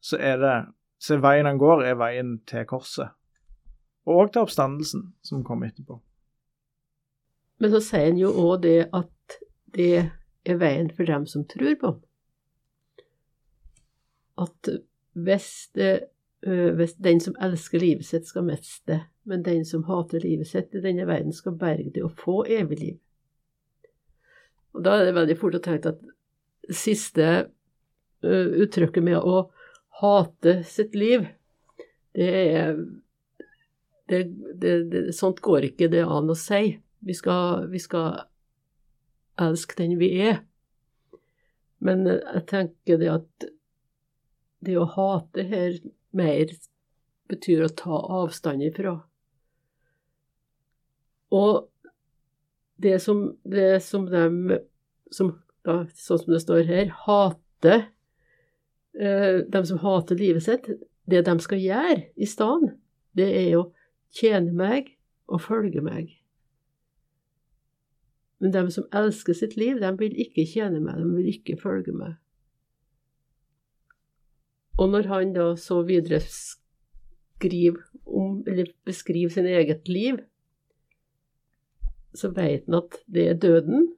så 0.00 0.18
er 0.20 0.36
det 0.42 0.56
så 0.98 1.18
veien 1.22 1.46
han 1.46 1.58
går, 1.58 1.82
er 1.86 1.98
veien 1.98 2.38
til 2.46 2.66
korset 2.66 3.14
og 4.08 4.32
til 4.32 4.46
oppstandelsen 4.46 5.02
som 5.22 5.44
kommer 5.44 5.68
etterpå. 5.68 5.98
Men 7.58 7.72
så 7.74 7.80
sier 7.84 8.08
han 8.08 8.20
jo 8.20 8.30
òg 8.32 8.62
det 8.64 8.78
at 8.94 9.38
det 9.76 10.08
er 10.44 10.60
veien 10.60 10.90
for 10.94 11.08
dem 11.08 11.26
som 11.26 11.46
tror 11.48 11.74
på 11.80 11.92
ham. 11.92 11.98
At 14.38 14.70
hvis, 15.18 15.50
det, 15.74 15.92
hvis, 16.40 16.94
den 17.02 17.20
som 17.20 17.36
elsker 17.42 17.82
livet 17.82 18.06
sitt, 18.06 18.28
skal 18.28 18.46
miste 18.46 18.92
det, 18.92 19.00
men 19.28 19.42
den 19.44 19.64
som 19.66 19.84
hater 19.84 20.22
livet 20.24 20.48
sitt 20.48 20.74
i 20.74 20.80
denne 20.84 21.04
verden, 21.08 21.34
skal 21.36 21.58
berge 21.58 21.90
det 21.94 22.04
og 22.06 22.14
få 22.16 22.44
evig 22.48 22.78
liv. 22.80 22.96
Og 24.72 24.84
Da 24.84 24.94
er 24.96 25.08
det 25.08 25.16
veldig 25.16 25.36
fort 25.40 25.58
å 25.58 25.64
tenke 25.64 25.92
at 25.92 26.06
siste 26.74 27.48
uttrykket 28.22 29.04
med 29.04 29.18
å 29.18 29.48
hate 30.00 30.62
sitt 30.66 30.94
liv, 30.94 31.26
det 32.14 32.30
er 32.30 32.78
det, 34.08 34.22
det, 34.54 34.72
det, 34.90 35.00
sånt 35.12 35.40
går 35.44 35.68
ikke 35.68 35.90
det 35.92 36.00
an 36.06 36.30
å 36.32 36.36
si. 36.38 36.78
Vi 37.04 37.14
skal, 37.14 37.66
vi 37.68 37.80
skal 37.82 38.22
elske 39.40 39.76
den 39.78 39.98
vi 40.00 40.10
er. 40.28 40.42
Men 41.78 42.06
jeg 42.06 42.44
tenker 42.50 42.98
det 43.00 43.10
at 43.12 43.48
det 44.66 44.74
å 44.78 44.88
hate 44.96 45.44
her 45.46 45.78
mer 46.16 46.50
betyr 47.30 47.66
å 47.66 47.74
ta 47.78 48.00
avstand 48.22 48.64
ifra. 48.66 48.96
Og 51.34 51.68
det 52.82 52.98
som, 53.02 53.24
det 53.44 53.82
som 53.84 54.06
de 54.08 54.58
som, 55.10 55.32
da, 55.66 55.82
Sånn 55.98 56.22
som 56.22 56.32
det 56.32 56.42
står 56.44 56.68
her, 56.68 56.92
hater 57.04 57.88
eh, 58.98 59.40
De 59.44 59.62
som 59.66 59.80
hater 59.82 60.18
livet 60.18 60.46
sitt, 60.46 60.70
det 61.08 61.24
de 61.26 61.34
skal 61.42 61.60
gjøre 61.62 62.00
i 62.16 62.28
stedet, 62.28 62.74
det 63.16 63.28
er 63.32 63.56
å 63.58 63.68
tjene 64.14 64.52
meg 64.54 64.92
og 65.28 65.42
følge 65.44 65.82
meg. 65.84 66.17
Men 68.38 68.54
de 68.54 68.70
som 68.70 68.86
elsker 68.94 69.34
sitt 69.34 69.56
liv, 69.58 69.80
de 69.82 69.90
vil 69.98 70.14
ikke 70.26 70.46
tjene 70.46 70.80
meg, 70.80 71.00
de 71.00 71.10
vil 71.16 71.30
ikke 71.32 71.58
følge 71.62 71.94
meg. 71.94 72.16
Og 74.78 74.92
når 74.92 75.08
han 75.10 75.34
da 75.34 75.48
så 75.58 75.80
videre 75.82 76.20
skriver 76.22 77.80
om, 78.06 78.44
eller 78.46 78.70
beskriver 78.86 79.30
sin 79.34 79.46
eget 79.46 79.88
liv, 79.88 80.20
så 82.14 82.30
vet 82.30 82.66
han 82.66 82.78
at 82.78 83.00
det 83.06 83.28
er 83.28 83.40
døden, 83.42 83.88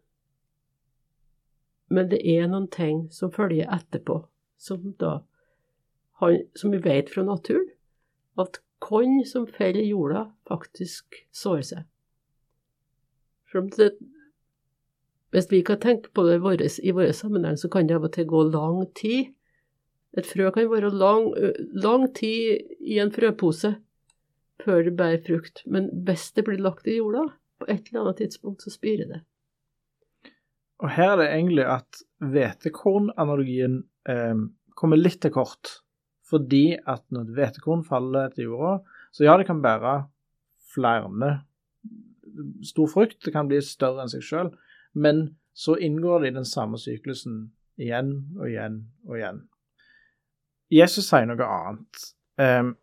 men 1.91 2.09
det 2.11 2.21
er 2.25 2.49
noen 2.49 2.69
ting 2.71 3.09
som 3.13 3.33
følger 3.35 3.69
etterpå, 3.75 4.23
som 4.57 4.95
da 5.01 5.19
han, 6.23 6.41
som 6.57 6.73
vi 6.73 6.81
vet 6.85 7.11
fra 7.13 7.25
naturen, 7.27 7.69
at 8.39 8.61
korn 8.81 9.21
som 9.27 9.47
faller 9.47 9.83
i 9.83 9.91
jorda, 9.91 10.31
faktisk 10.49 11.19
sår 11.33 11.65
seg. 11.67 11.87
For 13.51 13.67
det, 13.77 13.91
hvis 15.31 15.51
vi 15.51 15.63
kan 15.67 15.79
tenke 15.83 16.11
på 16.15 16.25
det 16.27 16.39
i 16.83 16.93
vår, 16.95 17.13
sammenheng, 17.15 17.59
så 17.59 17.71
kan 17.71 17.87
det 17.87 17.97
av 17.99 18.09
og 18.09 18.13
til 18.15 18.27
gå 18.27 18.43
lang 18.51 18.83
tid. 18.99 19.31
Et 20.19 20.27
frø 20.27 20.51
kan 20.51 20.71
være 20.71 20.91
lang, 20.91 21.31
lang 21.75 22.09
tid 22.15 22.75
i 22.81 22.99
en 22.99 23.13
frøpose 23.15 23.77
før 24.61 24.83
det 24.85 24.97
bærer 24.99 25.23
frukt, 25.25 25.63
men 25.67 25.89
hvis 26.05 26.31
det 26.37 26.45
blir 26.45 26.61
lagt 26.61 26.89
i 26.91 26.99
jorda, 26.99 27.31
på 27.61 27.69
et 27.69 27.89
eller 27.89 28.03
annet 28.03 28.19
tidspunkt, 28.21 28.65
så 28.65 28.73
spirer 28.73 29.09
det. 29.09 29.21
Og 30.81 30.91
her 30.97 31.13
er 31.13 31.21
det 31.21 31.29
egentlig 31.31 31.67
at 31.69 32.01
hvetekornanalogien 32.25 33.83
eh, 34.09 34.43
kommer 34.77 35.01
litt 35.01 35.21
til 35.25 35.33
kort. 35.35 35.81
Fordi 36.31 36.79
at 36.79 37.03
når 37.13 37.27
et 37.27 37.37
hvetekorn 37.37 37.85
faller 37.85 38.31
til 38.35 38.49
jorda, 38.49 38.79
så 39.13 39.27
ja, 39.27 39.37
det 39.37 39.49
kan 39.49 39.63
bære 39.63 39.97
flere 40.73 41.33
stor 42.65 42.89
frukt, 42.89 43.19
det 43.25 43.33
kan 43.35 43.49
bli 43.51 43.59
større 43.65 44.05
enn 44.05 44.13
seg 44.13 44.23
sjøl, 44.25 44.53
men 44.93 45.37
så 45.55 45.77
inngår 45.77 46.21
det 46.21 46.29
i 46.29 46.37
den 46.39 46.49
samme 46.49 46.79
syklusen 46.79 47.51
igjen 47.81 48.13
og 48.39 48.49
igjen 48.49 48.81
og 49.09 49.17
igjen. 49.19 49.41
Jesus 50.71 51.09
sier 51.11 51.27
noe 51.27 51.47
annet. 51.47 52.05
Um, 52.41 52.75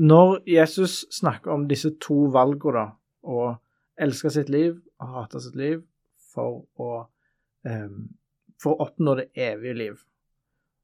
når 0.00 0.40
Jesus 0.48 1.04
snakker 1.12 1.52
om 1.54 1.68
disse 1.70 1.92
to 2.02 2.24
valgene, 2.34 2.88
å 3.24 3.54
elske 3.96 4.28
sitt 4.32 4.50
liv 4.52 4.74
og 5.00 5.12
hate 5.14 5.40
sitt 5.40 5.54
liv 5.56 5.78
for 6.34 6.64
å, 6.76 7.06
um, 7.64 8.10
for 8.60 8.74
å 8.74 8.88
oppnå 8.88 9.14
det 9.20 9.30
evige 9.38 9.78
liv, 9.78 10.02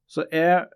så 0.09 0.25
er 0.33 0.71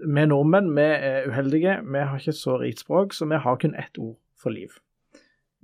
vi 0.00 0.26
nordmenn 0.26 0.70
vi 0.76 0.86
er 0.86 1.26
uheldige. 1.28 1.80
Vi 1.84 2.04
har 2.04 2.20
ikke 2.20 2.36
så 2.36 2.56
rikt 2.60 2.84
språk, 2.84 3.12
så 3.12 3.26
vi 3.28 3.40
har 3.42 3.58
kun 3.60 3.74
ett 3.74 3.98
ord 3.98 4.16
for 4.38 4.54
liv. 4.54 4.78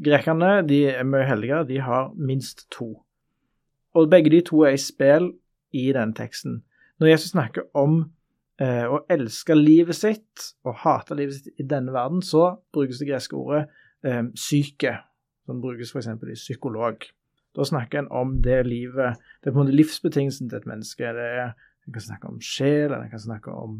Grekerne 0.03 0.61
de 0.69 0.83
er 0.93 1.07
mye 1.09 1.25
heldigere, 1.25 1.65
de 1.69 1.79
har 1.81 2.11
minst 2.17 2.67
to. 2.75 2.91
Og 3.97 4.11
begge 4.13 4.31
de 4.31 4.43
to 4.45 4.61
er 4.67 4.77
i 4.77 4.81
spill 4.81 5.31
i 5.73 5.89
den 5.97 6.13
teksten. 6.15 6.61
Når 7.01 7.13
Jesus 7.13 7.33
snakker 7.33 7.69
om 7.77 7.99
eh, 8.61 8.85
å 8.85 9.03
elske 9.13 9.57
livet 9.57 9.97
sitt 9.97 10.47
og 10.67 10.79
hate 10.85 11.17
livet 11.17 11.39
sitt 11.39 11.61
i 11.61 11.67
denne 11.69 11.95
verden, 11.95 12.23
så 12.25 12.57
brukes 12.77 13.01
det 13.01 13.09
greske 13.11 13.37
ordet 13.37 13.67
eh, 14.05 14.23
syke, 14.37 14.99
som 15.49 15.61
brukes 15.65 15.93
f.eks. 15.93 16.09
i 16.13 16.39
psykolog. 16.39 17.05
Da 17.57 17.65
snakker 17.65 18.03
en 18.03 18.11
om 18.13 18.35
det 18.45 18.67
livet 18.67 19.17
Det 19.41 19.49
er 19.49 19.55
på 19.55 19.63
en 19.63 19.65
måte 19.65 19.77
livsbetingelsen 19.77 20.51
til 20.51 20.59
et 20.59 20.69
menneske. 20.69 21.13
Det 21.17 21.29
er, 21.41 21.55
En 21.87 21.93
kan 21.93 22.03
snakke 22.03 22.27
om 22.27 22.41
sjel, 22.43 22.91
eller 22.91 23.05
en 23.05 23.11
kan 23.11 23.21
snakke 23.23 23.51
om 23.55 23.77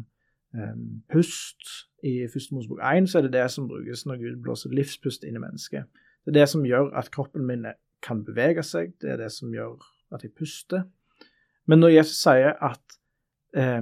um, 0.55 1.03
pust. 1.11 1.59
I 2.03 2.23
første 2.31 2.55
Mosebok 2.55 2.79
1 2.79 3.09
så 3.11 3.17
er 3.17 3.25
det 3.25 3.33
det 3.33 3.51
som 3.51 3.67
brukes 3.67 4.05
når 4.05 4.21
Gud 4.21 4.37
blåser 4.45 4.71
livspust 4.71 5.25
inn 5.27 5.35
i 5.35 5.41
mennesket. 5.43 5.89
Det 6.23 6.31
er 6.31 6.39
det 6.39 6.45
som 6.49 6.63
gjør 6.63 6.93
at 6.95 7.11
kroppen 7.11 7.43
min 7.43 7.65
kan 8.01 8.23
bevege 8.23 8.63
seg, 8.63 8.93
det 9.01 9.11
er 9.11 9.19
det 9.19 9.31
som 9.35 9.51
gjør 9.51 9.75
at 10.13 10.23
jeg 10.23 10.35
puster. 10.37 10.85
Men 11.67 11.81
når 11.83 11.97
Jesus 11.97 12.21
sier 12.21 12.55
at 12.63 12.97
eh, 13.57 13.81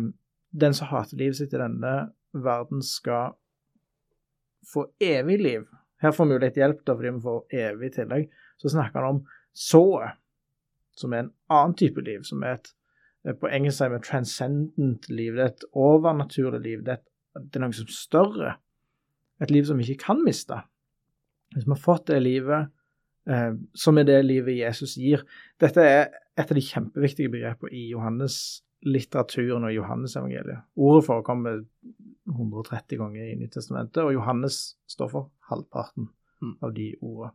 den 0.55 0.77
som 0.77 0.89
hater 0.89 1.19
livet 1.19 1.39
sitt 1.39 1.53
i 1.53 1.61
denne 1.61 1.95
verden, 2.35 2.81
skal 2.83 3.35
få 4.65 4.87
evig 4.99 5.37
liv 5.39 5.67
Her 6.01 6.11
får 6.11 6.27
vi 6.27 6.35
jo 6.35 6.39
litt 6.41 6.57
hjelp, 6.59 6.81
da, 6.85 6.93
fordi 6.97 7.11
vi 7.15 7.23
får 7.23 7.59
evig 7.65 7.89
tillegg. 7.95 8.25
Så 8.59 8.69
snakker 8.73 8.99
han 8.99 9.15
om 9.15 9.21
sået, 9.55 10.17
som 10.97 11.13
er 11.15 11.23
en 11.23 11.31
annen 11.49 11.75
type 11.79 12.03
liv, 12.03 12.25
som 12.27 12.43
er 12.43 12.57
et 12.57 12.73
Eh, 13.25 13.33
på 13.33 13.49
engelsk 13.49 13.79
sier 13.79 13.89
vi 13.93 13.99
'transcendent 13.99 15.09
liv'. 15.09 15.35
Det 15.35 15.43
er 15.43 15.53
et 15.53 15.65
overnaturlig 15.73 16.61
liv. 16.61 16.79
Det 16.85 16.93
er, 16.93 17.01
et, 17.01 17.43
det 17.43 17.55
er 17.55 17.65
noe 17.65 17.73
som 17.73 17.89
er 17.89 17.97
større. 17.97 18.55
Et 19.41 19.51
liv 19.51 19.65
som 19.65 19.77
vi 19.77 19.83
ikke 19.89 20.05
kan 20.05 20.23
miste. 20.23 20.61
Hvis 21.53 21.65
vi 21.65 21.73
har 21.73 21.81
fått 21.81 22.07
det 22.07 22.21
livet 22.23 22.71
som 23.73 23.97
er 23.97 24.05
det 24.05 24.19
livet 24.21 24.53
Jesus 24.59 24.91
gir 25.01 25.23
Dette 25.57 25.81
er 25.81 26.03
et 26.37 26.51
av 26.51 26.57
de 26.57 26.61
kjempeviktige 26.61 27.31
begrepene 27.33 27.71
i 27.73 27.87
Johannes-litteraturen 27.89 29.65
og 29.65 29.73
Johannes-evangeliet. 29.73 30.67
Ordet 30.77 31.07
forekommer 31.07 31.63
130 32.29 32.99
ganger 32.99 33.31
i 33.31 33.37
Nyttestamentet, 33.39 34.03
og 34.03 34.13
Johannes 34.13 34.75
står 34.91 35.11
for 35.13 35.31
halvparten 35.49 36.09
mm. 36.41 36.55
av 36.61 36.73
de 36.75 36.91
ordene. 36.99 37.33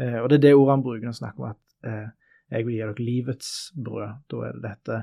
Eh, 0.00 0.18
og 0.22 0.30
det 0.30 0.38
er 0.38 0.44
det 0.46 0.54
ordet 0.56 0.76
han 0.76 0.84
bruker 0.84 1.04
når 1.04 1.12
han 1.12 1.20
snakker 1.20 1.44
om 1.44 1.50
at 1.50 1.90
eh, 1.90 2.08
jeg 2.50 2.66
vil 2.66 2.76
gi 2.76 2.82
dere 2.82 3.06
livets 3.06 3.50
brød. 3.76 4.22
Da 4.30 4.44
er 4.46 4.56
det 4.56 4.64
dette 4.64 5.02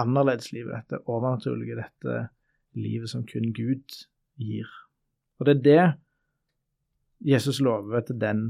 annerledeslivet, 0.00 0.76
dette 0.76 1.02
overnaturlige, 1.06 1.80
dette 1.80 2.20
livet 2.78 3.10
som 3.10 3.26
kun 3.28 3.50
Gud 3.56 3.98
gir. 4.40 4.68
Og 5.38 5.48
det 5.48 5.56
er 5.56 5.64
det 5.64 5.84
Jesus 7.32 7.60
lover 7.60 8.00
til 8.00 8.20
den 8.20 8.44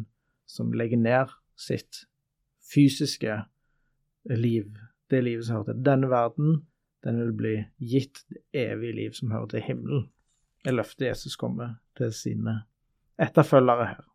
som 0.51 0.75
legger 0.77 1.01
ned 1.01 1.33
sitt 1.59 2.05
fysiske 2.73 3.41
liv, 4.31 4.69
det 5.11 5.23
livet 5.25 5.47
som 5.47 5.61
hører 5.61 5.73
til 5.73 5.87
denne 5.87 6.11
verden, 6.11 6.61
den 7.05 7.23
vil 7.23 7.33
bli 7.37 7.55
gitt 7.79 8.25
det 8.29 8.45
evige 8.67 8.99
liv 8.99 9.17
som 9.17 9.33
hører 9.33 9.55
til 9.55 9.67
himmelen. 9.71 10.07
Jeg 10.67 10.77
løfter 10.77 11.09
Jesus 11.09 11.39
kommer 11.41 11.79
til 11.97 12.13
sine 12.13 12.61
etterfølgere 13.21 13.89
her 13.95 14.07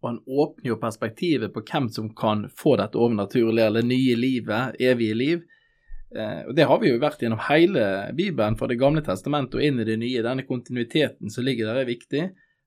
og 0.00 0.08
han 0.08 0.20
åpner 0.26 0.70
jo 0.72 0.80
perspektivet 0.80 1.52
på 1.52 1.62
hvem 1.68 1.88
som 1.92 2.08
kan 2.16 2.46
få 2.56 2.76
dette 2.80 2.98
overnaturlige 2.98 3.66
eller 3.68 3.84
nye 3.84 4.16
livet, 4.16 4.78
evige 4.80 5.16
liv. 5.16 5.42
Eh, 6.16 6.46
og 6.48 6.54
Det 6.56 6.66
har 6.66 6.80
vi 6.80 6.88
jo 6.88 7.00
vært 7.02 7.20
gjennom 7.20 7.42
hele 7.50 7.84
Bibelen, 8.16 8.56
fra 8.56 8.66
Det 8.66 8.80
gamle 8.80 9.04
testamentet 9.04 9.60
og 9.60 9.64
inn 9.64 9.80
i 9.80 9.84
det 9.84 9.98
nye. 10.00 10.24
Denne 10.24 10.46
kontinuiteten 10.48 11.30
som 11.30 11.44
ligger 11.44 11.68
der, 11.68 11.82
er 11.82 11.90
viktig. 11.92 12.22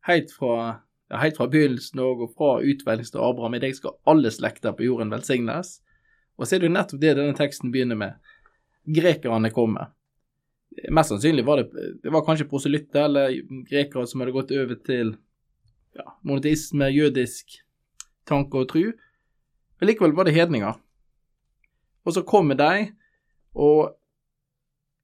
Helt 0.05 0.31
fra, 0.31 0.83
ja, 1.11 1.19
helt 1.21 1.37
fra 1.37 1.49
begynnelsen 1.51 2.01
og 2.03 2.27
fra 2.37 2.55
utvelgelsen 2.63 3.19
av 3.19 3.33
Abraham. 3.33 3.57
I 3.57 3.63
deg 3.63 3.75
skal 3.77 3.97
alle 4.09 4.31
slekter 4.33 4.75
på 4.77 4.87
jorden 4.87 5.13
velsignes. 5.13 5.77
Og 6.37 6.47
så 6.47 6.55
er 6.55 6.63
det 6.63 6.69
jo 6.69 6.75
nettopp 6.77 7.01
det 7.01 7.17
denne 7.19 7.37
teksten 7.37 7.73
begynner 7.73 7.99
med. 7.99 8.31
Grekerne 8.89 9.51
kommer. 9.53 9.91
Mest 10.89 11.13
sannsynlig 11.13 11.45
var 11.45 11.61
det, 11.61 11.89
det 12.01 12.11
var 12.13 12.25
kanskje 12.25 12.49
proselytter 12.49 13.05
eller 13.05 13.35
grekere 13.69 14.07
som 14.09 14.23
hadde 14.23 14.33
gått 14.33 14.53
over 14.55 14.79
til 14.87 15.13
ja, 15.93 16.07
monoteisme, 16.25 16.89
jødisk 16.89 17.59
tanke 18.25 18.63
og 18.63 18.71
tru. 18.71 18.87
Men 19.77 19.91
likevel 19.91 20.15
var 20.17 20.25
det 20.25 20.33
hedninger. 20.33 20.79
Og 22.03 22.15
så 22.15 22.23
kommer 22.27 22.57
de, 22.59 22.89
og 23.53 23.93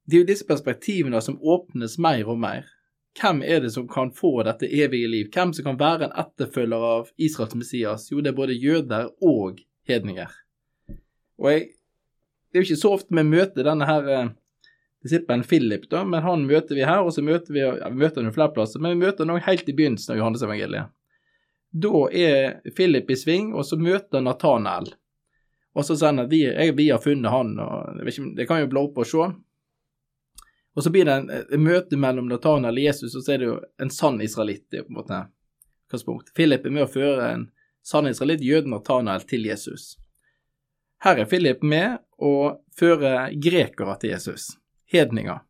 det 0.10 0.18
er 0.18 0.24
jo 0.24 0.32
disse 0.32 0.48
perspektivene 0.48 1.22
som 1.22 1.38
åpnes 1.38 2.00
mer 2.02 2.28
og 2.28 2.40
mer. 2.42 2.66
Hvem 3.18 3.42
er 3.42 3.64
det 3.64 3.72
som 3.74 3.88
kan 3.90 4.12
få 4.16 4.44
dette 4.46 4.70
evige 4.70 5.10
liv? 5.10 5.32
Hvem 5.34 5.54
som 5.54 5.66
kan 5.66 5.80
være 5.80 6.08
en 6.08 6.20
etterfølger 6.22 6.86
av 6.92 7.10
Israels 7.18 7.56
Messias? 7.58 8.12
Jo, 8.12 8.22
det 8.22 8.34
er 8.34 8.38
både 8.38 8.58
jøder 8.60 9.10
og 9.26 9.60
hedninger. 9.90 10.30
Og 11.40 11.52
jeg, 11.52 11.66
det 12.52 12.60
er 12.60 12.64
jo 12.64 12.68
ikke 12.70 12.84
så 12.84 12.94
ofte 12.98 13.16
vi 13.16 13.26
møter 13.26 13.66
denne 13.66 13.88
her 13.90 14.14
eh, 14.14 14.30
disippelen 15.04 15.44
Philip, 15.48 15.90
da, 15.90 16.04
men 16.06 16.24
han 16.24 16.46
møter 16.48 16.76
vi 16.76 16.86
her, 16.86 17.02
og 17.06 17.14
så 17.16 17.24
møter 17.26 17.56
vi, 17.56 17.64
ja, 17.64 17.90
vi 17.90 18.04
møter 18.04 18.24
han 18.24 18.36
flere 18.36 18.54
plasser, 18.56 18.82
men 18.84 18.98
vi 18.98 19.06
møter 19.06 19.26
han 19.26 19.36
òg 19.36 19.46
helt 19.48 19.70
i 19.70 19.76
begynnelsen 19.76 20.16
av 20.16 20.22
Johannes-evangeliet. 20.22 20.96
Da 21.70 22.02
er 22.10 22.74
Philip 22.76 23.12
i 23.14 23.18
sving, 23.20 23.54
og 23.54 23.68
så 23.68 23.78
møter 23.80 24.24
Nathanael. 24.26 24.90
Og 25.78 25.86
så 25.86 25.96
sier 25.96 26.10
han 26.12 26.24
at 26.26 26.32
vi, 26.32 26.42
jeg, 26.48 26.74
vi, 26.76 26.90
har 26.90 27.02
funnet 27.04 27.32
han, 27.32 27.54
og 27.62 28.02
ikke, 28.10 28.32
det 28.36 28.48
kan 28.50 28.64
jo 28.64 28.72
blå 28.72 28.88
opp 28.90 29.00
og 29.04 29.08
se. 29.08 29.30
Og 30.80 30.84
så 30.84 30.90
blir 30.90 31.04
det 31.06 31.12
en, 31.12 31.32
en 31.52 31.64
møte 31.64 31.98
mellom 32.00 32.30
Nathanael 32.32 32.78
og 32.78 32.86
Jesus, 32.86 33.12
og 33.12 33.24
så 33.26 33.34
er 33.34 33.42
det 33.42 33.48
jo 33.50 33.56
en 33.84 33.90
sann 33.92 34.22
israelitt. 34.24 34.70
det 34.72 34.78
er 34.80 34.84
på 34.88 34.94
en 34.94 35.00
måte 35.02 35.18
utgangspunkt. 35.90 36.30
Philip 36.38 36.64
er 36.64 36.72
med 36.72 36.86
å 36.86 36.92
føre 36.94 37.26
en 37.34 37.42
sann 37.84 38.08
israelitt, 38.08 38.40
jøden 38.40 38.72
Nathanael, 38.72 39.26
til 39.28 39.44
Jesus. 39.50 39.98
Her 41.04 41.20
er 41.20 41.28
Philip 41.28 41.66
med 41.68 41.98
å 42.16 42.62
føre 42.80 43.28
grekere 43.44 43.96
til 44.00 44.14
Jesus 44.14 44.54
hedninger. 44.88 45.42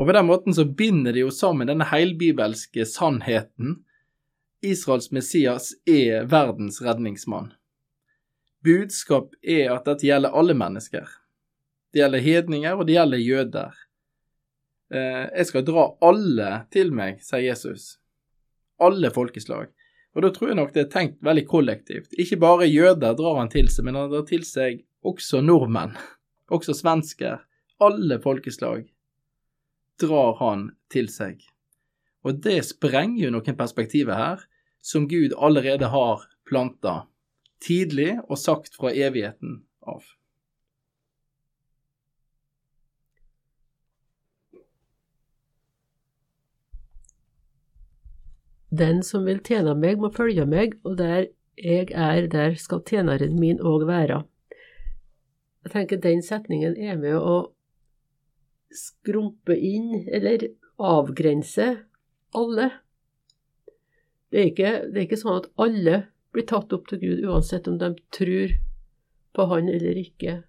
Og 0.00 0.08
på 0.08 0.16
den 0.16 0.30
måten 0.30 0.56
så 0.56 0.64
binder 0.64 1.12
de 1.12 1.26
jo 1.26 1.34
sammen 1.34 1.68
denne 1.68 1.90
heilbibelske 1.92 2.86
sannheten. 2.88 3.82
Israels 4.64 5.10
Messias 5.12 5.74
er 5.84 6.24
verdens 6.24 6.80
redningsmann. 6.80 7.52
Budskap 8.64 9.36
er 9.44 9.74
at 9.76 9.84
dette 9.92 10.08
gjelder 10.08 10.32
alle 10.32 10.56
mennesker. 10.56 11.04
Det 11.92 12.00
gjelder 12.00 12.24
hedninger, 12.24 12.80
og 12.80 12.88
det 12.88 12.96
gjelder 12.96 13.24
jøder. 13.26 13.84
Eh, 14.88 15.24
jeg 15.36 15.48
skal 15.50 15.66
dra 15.68 15.84
alle 16.04 16.52
til 16.72 16.92
meg, 16.96 17.20
sier 17.24 17.44
Jesus. 17.50 17.96
Alle 18.80 19.10
folkeslag. 19.12 19.72
Og 20.16 20.24
da 20.24 20.30
tror 20.34 20.52
jeg 20.52 20.58
nok 20.58 20.72
det 20.74 20.86
er 20.86 20.92
tenkt 20.92 21.18
veldig 21.24 21.44
kollektivt. 21.50 22.14
Ikke 22.18 22.40
bare 22.40 22.68
jøder 22.68 23.16
drar 23.18 23.42
han 23.42 23.52
til 23.52 23.68
seg, 23.70 23.86
men 23.86 23.98
han 23.98 24.12
drar 24.12 24.24
til 24.28 24.46
seg 24.48 24.82
også 25.06 25.42
nordmenn, 25.44 25.94
også 26.54 26.76
svensker. 26.76 27.44
Alle 27.84 28.18
folkeslag 28.22 28.88
drar 30.00 30.38
han 30.40 30.70
til 30.90 31.10
seg. 31.12 31.44
Og 32.26 32.40
det 32.42 32.60
sprenger 32.66 33.28
jo 33.28 33.34
noen 33.36 33.58
perspektiver 33.58 34.18
her 34.18 34.42
som 34.84 35.06
Gud 35.10 35.34
allerede 35.36 35.90
har 35.92 36.24
planta 36.48 37.02
tidlig 37.62 38.16
og 38.24 38.38
sagt 38.40 38.78
fra 38.78 38.92
evigheten 38.94 39.60
av. 39.82 40.02
Den 48.78 49.02
som 49.02 49.26
vil 49.26 49.40
tjene 49.44 49.74
meg, 49.78 49.98
må 49.98 50.10
følge 50.14 50.46
meg, 50.46 50.76
og 50.86 50.98
der 51.00 51.28
jeg 51.58 51.90
er, 51.90 52.26
der 52.30 52.54
skal 52.54 52.84
tjeneren 52.86 53.38
min 53.40 53.58
òg 53.58 53.86
være. 53.88 54.22
Jeg 55.64 55.72
tenker 55.72 56.02
den 56.02 56.22
setningen 56.22 56.76
er 56.78 56.98
med 57.00 57.16
å 57.18 57.38
skrumpe 58.74 59.56
inn, 59.56 60.04
eller 60.06 60.46
avgrense, 60.78 61.66
alle. 62.36 62.68
Det 64.30 64.38
er, 64.38 64.48
ikke, 64.52 64.72
det 64.92 65.00
er 65.00 65.06
ikke 65.08 65.20
sånn 65.24 65.40
at 65.40 65.50
alle 65.58 65.98
blir 66.36 66.46
tatt 66.46 66.72
opp 66.76 66.86
til 66.90 67.02
Gud, 67.02 67.24
uansett 67.26 67.68
om 67.70 67.78
de 67.80 67.94
tror 68.14 68.54
på 69.34 69.46
Han 69.50 69.68
eller 69.72 69.98
ikke. 69.98 70.42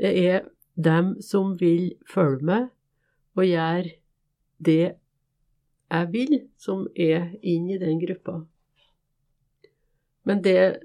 Det 0.00 0.12
er 0.24 0.46
dem 0.74 1.14
som 1.22 1.54
vil 1.60 1.92
følge 2.08 2.46
meg 2.46 2.70
og 3.34 3.46
gjøre 3.46 3.94
det 4.64 4.94
jeg 5.90 6.12
vil, 6.12 6.40
som 6.58 6.86
er 6.96 7.34
inn 7.42 7.68
i 7.70 7.78
den 7.78 8.00
gruppa. 8.00 8.40
Men 10.24 10.44
det, 10.44 10.78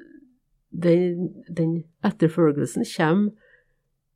den, 0.69 1.31
den 1.47 1.83
etterfølgelsen 2.05 2.85
kommer 2.97 3.31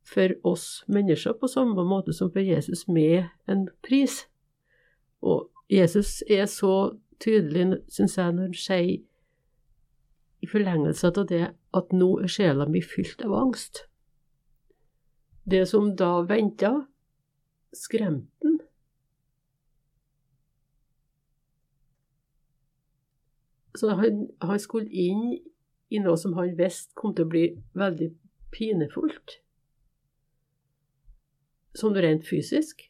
for 0.04 0.34
oss 0.44 0.84
mennesker 0.88 1.32
på 1.40 1.48
samme 1.48 1.84
måte 1.88 2.12
som 2.12 2.30
for 2.32 2.44
Jesus 2.44 2.84
med 2.88 3.24
en 3.48 3.68
pris. 3.82 4.26
Og 5.24 5.48
Jesus 5.72 6.22
er 6.28 6.44
så 6.46 6.96
tydelig, 7.24 7.78
syns 7.88 8.18
jeg, 8.18 8.32
når 8.32 8.42
han 8.42 8.54
sier 8.58 9.00
i 10.44 10.48
forlengelse 10.50 11.08
av 11.08 11.26
det 11.30 11.44
at 11.74 11.92
nå 11.96 12.10
er 12.20 12.28
sjela 12.28 12.66
mi 12.68 12.82
fylt 12.84 13.24
av 13.24 13.32
angst. 13.38 13.86
Det 15.48 15.64
som 15.68 15.94
da 15.96 16.18
venta, 16.28 16.74
skremte 17.72 18.44
han. 18.44 18.53
Så 23.74 23.90
han, 23.98 24.28
han, 24.40 24.60
skulle 24.62 24.90
inn 24.90 25.38
i 25.90 26.00
noe 26.02 26.18
som 26.20 26.36
han 26.38 26.54
visste 26.58 26.94
kom 26.98 27.14
til 27.14 27.26
å 27.26 27.32
bli 27.32 27.44
veldig 27.74 28.12
pinefullt, 28.54 29.40
sånn 31.74 31.98
rent 31.98 32.26
fysisk. 32.28 32.86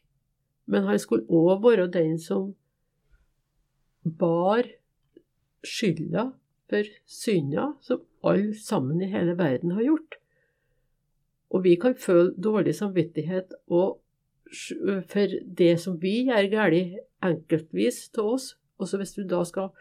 Men 0.69 0.85
han 0.89 1.01
skulle 1.01 1.25
òg 1.29 1.61
være 1.65 1.87
den 1.93 2.17
som 2.21 2.53
bar 4.05 4.67
skylda 5.65 6.31
for 6.69 6.89
synda 7.09 7.71
som 7.85 8.01
alle 8.25 8.53
sammen 8.57 9.01
i 9.01 9.09
hele 9.09 9.35
verden 9.37 9.73
har 9.77 9.85
gjort. 9.85 10.17
Og 11.53 11.63
vi 11.63 11.75
kan 11.81 11.95
føle 11.97 12.33
dårlig 12.37 12.75
samvittighet 12.75 13.53
for 13.69 15.35
det 15.59 15.73
som 15.81 15.97
vi 16.01 16.15
gjør 16.29 16.49
galt, 16.51 16.97
enkeltvis 17.23 18.09
til 18.13 18.33
oss. 18.35 18.47
Også 18.81 18.97
hvis 18.99 19.15
du 19.15 19.23
da 19.29 19.43
skal 19.47 19.71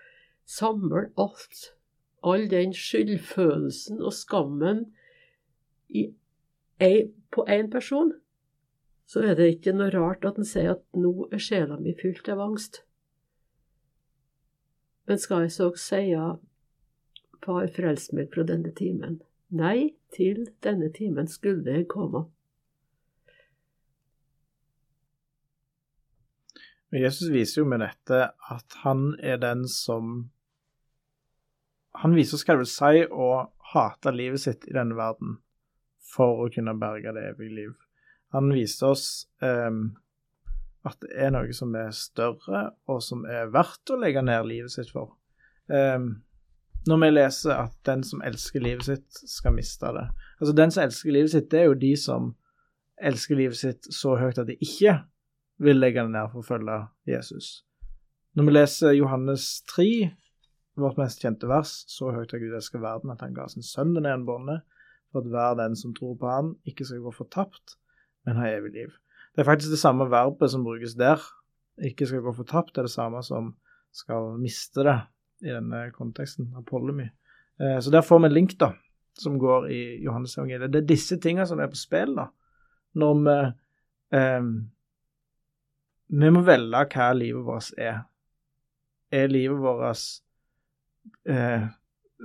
samle 0.44 1.08
alt, 1.20 1.74
all 2.24 2.48
den 2.50 2.74
skyldfølelsen 2.76 4.02
og 4.02 4.12
skammen 4.12 4.86
i, 5.88 6.08
på 7.30 7.44
én 7.48 7.70
person, 7.70 8.12
så 9.06 9.20
er 9.20 9.36
det 9.36 9.50
ikke 9.56 9.74
noe 9.76 9.92
rart 9.92 10.24
at 10.24 10.40
en 10.40 10.48
sier 10.48 10.74
at 10.76 10.84
nå 10.96 11.28
er 11.32 11.42
sjela 11.42 11.76
mi 11.80 11.94
fylt 12.00 12.28
av 12.32 12.40
angst. 12.44 12.82
Men 15.04 15.20
skal 15.20 15.44
jeg 15.44 15.52
så 15.52 15.70
si 15.76 16.06
Far, 17.44 17.66
frels 17.68 18.08
meg 18.16 18.30
fra 18.32 18.40
denne 18.48 18.70
timen. 18.72 19.18
Nei, 19.52 19.92
til 20.16 20.46
denne 20.64 20.88
timen 20.94 21.28
skulle 21.28 21.74
jeg 21.76 21.84
komme. 21.92 22.22
Jesus 26.94 27.28
viser 27.34 27.60
jo 27.60 27.66
med 27.68 27.82
dette 27.82 28.20
at 28.54 28.78
han 28.84 29.10
er 29.20 29.36
den 29.42 29.66
som 29.68 30.30
Han 32.04 32.12
viser 32.12 32.36
hva 32.36 32.54
det 32.54 32.60
vil 32.60 32.68
si 32.68 33.04
å 33.08 33.28
hate 33.72 34.12
livet 34.12 34.42
sitt 34.42 34.66
i 34.68 34.76
denne 34.76 34.96
verden 34.98 35.38
for 36.14 36.44
å 36.44 36.50
kunne 36.52 36.76
berge 36.76 37.14
det 37.16 37.22
evige 37.30 37.56
liv. 37.56 37.70
Han 38.36 38.50
viser 38.52 38.92
oss 38.92 39.06
um, 39.40 39.94
at 40.84 40.98
det 41.00 41.14
er 41.16 41.32
noe 41.32 41.54
som 41.56 41.72
er 41.80 41.94
større, 41.96 42.66
og 42.90 43.00
som 43.02 43.24
er 43.24 43.48
verdt 43.54 43.94
å 43.94 43.96
legge 43.96 44.20
ned 44.26 44.44
livet 44.50 44.74
sitt 44.74 44.92
for. 44.92 45.14
Um, 45.72 46.18
når 46.84 47.00
vi 47.00 47.10
leser 47.14 47.54
at 47.56 47.76
den 47.88 48.04
som 48.04 48.20
elsker 48.26 48.60
livet 48.60 48.84
sitt, 48.84 49.20
skal 49.30 49.54
miste 49.56 49.92
det. 49.96 50.04
Altså, 50.40 50.52
den 50.60 50.74
som 50.74 50.84
elsker 50.84 51.14
livet 51.14 51.32
sitt, 51.32 51.48
det 51.54 51.62
er 51.62 51.70
jo 51.70 51.78
de 51.86 51.94
som 51.96 52.34
elsker 53.00 53.38
livet 53.38 53.56
sitt 53.56 53.88
så 53.88 54.18
høyt 54.20 54.42
at 54.42 54.50
de 54.50 54.58
ikke 54.60 54.98
vil 55.64 55.80
legge 55.80 56.04
det 56.04 56.12
ned 56.12 56.28
for 56.34 56.44
å 56.44 56.48
følge 56.50 56.76
Jesus. 57.08 57.62
Når 58.36 58.48
vi 58.48 58.54
leser 58.58 58.98
Johannes 58.98 59.48
3, 59.72 59.88
vårt 60.80 60.98
mest 60.98 61.22
kjente 61.22 61.48
vers, 61.50 61.72
så 61.90 62.10
høyt 62.14 62.32
har 62.34 62.42
Gud 62.42 62.54
elsker 62.56 62.82
verden 62.82 63.12
at 63.14 63.22
han 63.22 63.34
ga 63.36 63.46
sin 63.50 63.64
sønn 63.66 63.94
den 63.94 64.08
enbårne, 64.10 64.60
for 65.12 65.22
at 65.22 65.30
hver 65.30 65.58
den 65.60 65.76
som 65.78 65.94
tror 65.94 66.16
på 66.18 66.30
han, 66.30 66.54
ikke 66.66 66.86
skal 66.88 67.04
gå 67.04 67.12
fortapt, 67.14 67.76
men 68.26 68.40
ha 68.40 68.48
evig 68.50 68.72
liv. 68.74 68.94
Det 69.34 69.42
er 69.42 69.50
faktisk 69.50 69.74
det 69.74 69.82
samme 69.82 70.06
verbet 70.10 70.50
som 70.50 70.64
brukes 70.66 70.96
der. 70.98 71.22
Ikke 71.82 72.06
skal 72.06 72.22
gå 72.22 72.32
fortapt, 72.34 72.78
er 72.78 72.86
det 72.86 72.94
samme 72.94 73.22
som 73.26 73.52
skal 73.94 74.34
miste 74.42 74.82
det 74.86 74.96
i 75.44 75.52
denne 75.52 75.88
konteksten 75.94 76.50
av 76.56 76.66
Pollemy. 76.66 77.06
Eh, 77.60 77.78
så 77.82 77.90
der 77.90 78.02
får 78.02 78.22
vi 78.22 78.30
en 78.30 78.34
link 78.34 78.56
da, 78.58 78.72
som 79.18 79.38
går 79.38 79.68
i 79.70 79.82
Johannes 80.02 80.36
evangeliet. 80.38 80.72
Det 80.72 80.82
er 80.82 80.90
disse 80.90 81.18
tingene 81.22 81.46
som 81.50 81.62
er 81.62 81.70
på 81.70 81.78
spill 81.78 82.14
da, 82.18 82.28
når 82.98 83.20
vi 83.24 83.36
eh, 84.18 84.48
Vi 86.14 86.28
må 86.30 86.42
velge 86.44 86.84
hva 86.92 87.06
livet 87.16 87.46
vårt 87.46 87.78
er. 87.80 88.04
Er 89.10 89.30
livet 89.30 89.58
vårt 89.58 90.02
eh, 91.28 91.66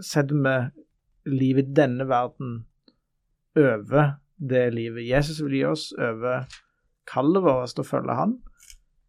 Setter 0.05 0.37
vi 0.45 1.39
livet 1.39 1.71
i 1.71 1.75
denne 1.75 2.05
verden 2.07 2.65
over 3.57 4.19
det 4.39 4.69
livet 4.71 5.07
Jesus 5.07 5.41
vil 5.43 5.57
gi 5.57 5.63
oss, 5.67 5.89
over 5.97 6.45
kallet 7.09 7.43
vårt 7.43 7.73
til 7.73 7.83
å 7.83 7.89
følge 7.89 8.15
Han, 8.15 8.37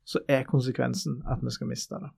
så 0.05 0.23
er 0.29 0.49
konsekvensen 0.49 1.21
at 1.31 1.45
vi 1.45 1.53
skal 1.55 1.71
miste 1.71 2.01
det. 2.01 2.11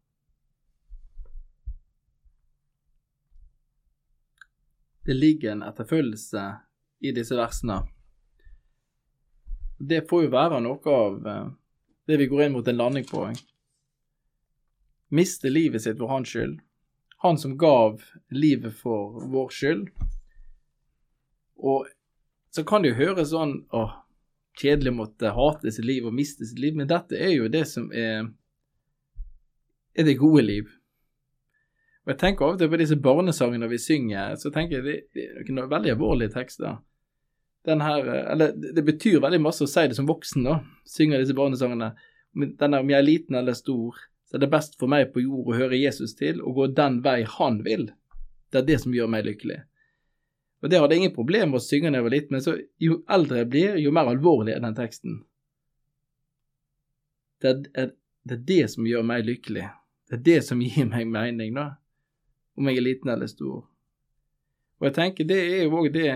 Det 5.03 5.17
ligger 5.19 5.53
en 5.53 5.65
etterfølgelse 5.67 6.43
i 7.03 7.11
disse 7.13 7.37
versene. 7.37 7.81
Det 9.83 10.05
får 10.09 10.29
jo 10.29 10.33
være 10.33 10.61
noe 10.63 10.95
av 10.95 11.27
eh, 11.27 11.49
det 12.07 12.19
vi 12.21 12.29
går 12.31 12.45
inn 12.45 12.55
mot 12.55 12.69
en 12.71 12.79
landing 12.79 13.09
på. 13.09 13.25
Miste 15.11 15.51
livet 15.51 15.83
sitt 15.83 15.99
for 15.99 16.13
hans 16.15 16.31
skyld. 16.31 16.61
Han 17.23 17.39
som 17.39 17.57
gav 17.59 18.03
livet 18.35 18.75
for 18.75 19.23
vår 19.31 19.51
skyld. 19.55 19.89
Og 21.63 21.87
så 22.51 22.65
kan 22.67 22.83
det 22.83 22.93
jo 22.93 22.99
høres 22.99 23.31
sånn 23.31 23.61
åh, 23.71 23.95
kjedelig 24.59 24.93
å 24.93 24.99
måtte 24.99 25.33
hate 25.37 25.73
sitt 25.73 25.87
liv 25.87 26.07
og 26.07 26.17
miste 26.17 26.47
sitt 26.47 26.61
liv, 26.61 26.77
men 26.77 26.91
dette 26.91 27.17
er 27.17 27.33
jo 27.37 27.51
det 27.53 27.65
som 27.71 27.89
er, 27.95 28.27
er 29.95 30.09
det 30.09 30.19
gode 30.21 30.45
liv. 30.45 30.73
Og 32.03 32.13
jeg 32.13 32.19
tenker 32.19 32.45
av 32.45 32.57
og 32.57 32.61
til 32.61 32.71
på 32.73 32.81
disse 32.81 32.99
barnesangene 32.99 33.71
vi 33.71 33.79
synger, 33.79 34.35
så 34.41 34.51
tenker 34.51 34.81
jeg 34.81 34.87
det, 34.87 34.97
det 35.15 35.29
er 35.31 35.53
noen 35.55 35.71
veldig 35.71 35.95
alvorlige 35.95 36.35
tekster. 36.35 36.81
Den 37.63 37.85
her, 37.85 38.09
eller 38.35 38.57
Det 38.59 38.83
betyr 38.83 39.21
veldig 39.23 39.39
masse 39.41 39.63
å 39.63 39.71
si 39.71 39.85
det 39.87 39.95
som 39.95 40.09
voksen, 40.09 40.49
da, 40.49 40.59
synger 40.89 41.23
disse 41.23 41.37
barnesangene. 41.39 41.93
Den 42.35 42.75
om 42.75 42.91
jeg 42.91 42.99
er 42.99 43.07
liten 43.07 43.39
eller 43.39 43.55
stor, 43.55 44.01
så 44.33 44.39
er 44.39 44.47
det 44.47 44.53
best 44.55 44.79
for 44.81 44.89
meg 44.89 45.11
på 45.13 45.21
jord 45.21 45.51
å 45.53 45.59
høre 45.59 45.77
Jesus 45.77 46.15
til 46.17 46.41
og 46.41 46.57
gå 46.57 46.71
den 46.73 47.03
vei 47.05 47.19
han 47.29 47.59
vil. 47.67 47.91
Det 48.49 48.63
er 48.63 48.71
det 48.71 48.79
som 48.81 48.95
gjør 48.97 49.11
meg 49.13 49.27
lykkelig. 49.27 49.59
Og 50.65 50.71
det 50.73 50.81
hadde 50.81 50.97
jeg 50.97 51.03
ingen 51.03 51.13
problem 51.13 51.53
med 51.53 51.61
å 51.61 51.65
synge 51.67 51.91
da 51.91 52.01
jeg 52.01 52.07
var 52.07 52.15
liten, 52.15 52.33
men 52.33 52.45
så, 52.45 52.55
jo 52.81 53.03
eldre 53.13 53.43
jeg 53.43 53.51
blir, 53.53 53.77
jo 53.83 53.93
mer 53.93 54.09
alvorlig 54.09 54.55
er 54.55 54.65
den 54.65 54.79
teksten. 54.79 55.21
Det 57.45 57.51
er, 57.53 57.93
det 58.25 58.39
er, 58.39 58.43
det 58.49 58.65
som 58.73 58.89
gjør 58.89 59.05
meg 59.05 59.27
lykkelig. 59.29 59.69
Det 60.09 60.17
er 60.17 60.25
det 60.31 60.41
som 60.49 60.65
gir 60.65 60.89
meg 60.89 61.13
mening, 61.13 61.53
da 61.59 61.75
om 62.55 62.69
jeg 62.69 62.81
er 62.81 62.85
liten 62.85 63.13
eller 63.13 63.31
stor. 63.31 63.65
Og 64.81 64.89
jeg 64.89 64.97
tenker 64.97 65.29
det 65.29 65.41
er 65.41 65.65
jo 65.65 65.79
òg 65.81 65.91
det 65.95 66.09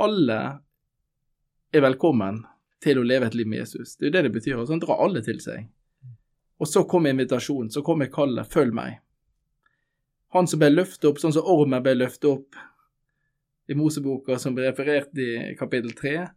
alle 0.00 0.38
er 1.74 1.84
velkommen 1.84 2.42
til 2.82 3.00
å 3.00 3.06
leve 3.06 3.28
et 3.28 3.36
liv 3.38 3.48
med 3.48 3.62
Jesus. 3.62 3.96
Det 3.96 4.08
er 4.08 4.10
jo 4.10 4.14
det 4.16 4.22
det 4.26 4.34
betyr. 4.34 4.58
og 4.58 4.68
Sånn 4.68 4.82
drar 4.82 5.02
alle 5.04 5.22
til 5.24 5.40
seg. 5.42 5.68
Og 6.62 6.68
så 6.70 6.84
kommer 6.88 7.10
invitasjonen, 7.10 7.70
så 7.70 7.82
kommer 7.82 8.06
kallet 8.06 8.48
'følg 8.48 8.72
meg'. 8.72 9.00
Han 10.34 10.46
som 10.46 10.58
ble 10.58 10.70
løftet 10.70 11.04
opp, 11.04 11.18
sånn 11.18 11.32
som 11.32 11.46
ormen 11.46 11.82
ble 11.82 11.94
løftet 11.94 12.30
opp 12.30 12.56
i 13.70 13.74
Moseboka, 13.74 14.38
som 14.38 14.54
ble 14.54 14.66
referert 14.66 15.14
i 15.18 15.54
kapittel 15.58 15.92
3. 15.92 16.28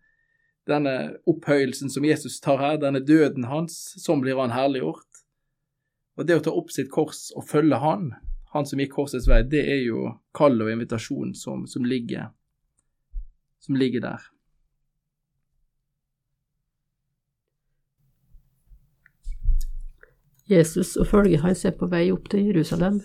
Denne 0.68 0.94
opphøyelsen 1.26 1.90
som 1.90 2.06
Jesus 2.06 2.40
tar 2.40 2.58
her, 2.58 2.78
denne 2.78 3.00
døden 3.00 3.44
hans, 3.44 3.96
sånn 3.98 4.22
blir 4.22 4.38
han 4.38 4.54
herliggjort. 4.54 5.24
Og 6.18 6.28
det 6.28 6.38
å 6.38 6.44
ta 6.46 6.52
opp 6.52 6.72
sitt 6.72 6.92
kors 6.94 7.32
og 7.36 7.48
følge 7.50 7.80
han, 7.82 8.12
han 8.54 8.66
som 8.66 8.80
gikk 8.80 8.96
korsets 8.96 9.28
vei, 9.30 9.42
det 9.44 9.64
er 9.66 9.82
jo 9.86 10.12
kallet 10.38 10.66
og 10.66 10.74
invitasjon 10.74 11.34
som, 11.38 11.66
som, 11.70 11.86
ligger, 11.86 12.30
som 13.64 13.76
ligger 13.76 14.06
der. 14.06 14.30
Jesus 20.50 20.96
og 20.96 21.08
følget 21.08 21.42
hans 21.42 21.66
er 21.66 21.76
på 21.76 21.90
vei 21.92 22.08
opp 22.12 22.30
til 22.32 22.46
Jerusalem. 22.48 23.02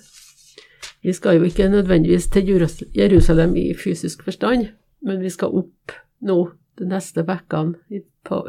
Vi 1.02 1.12
skal 1.12 1.36
jo 1.36 1.42
ikke 1.42 1.68
nødvendigvis 1.68 2.28
til 2.30 2.46
Jerusalem 2.94 3.56
i 3.56 3.74
fysisk 3.74 4.24
forstand, 4.24 4.66
men 5.02 5.20
vi 5.20 5.30
skal 5.30 5.48
opp 5.48 5.92
nå 6.20 6.52
de 6.78 6.88
neste 6.88 7.24
ukene 7.26 7.74
i, 7.90 8.02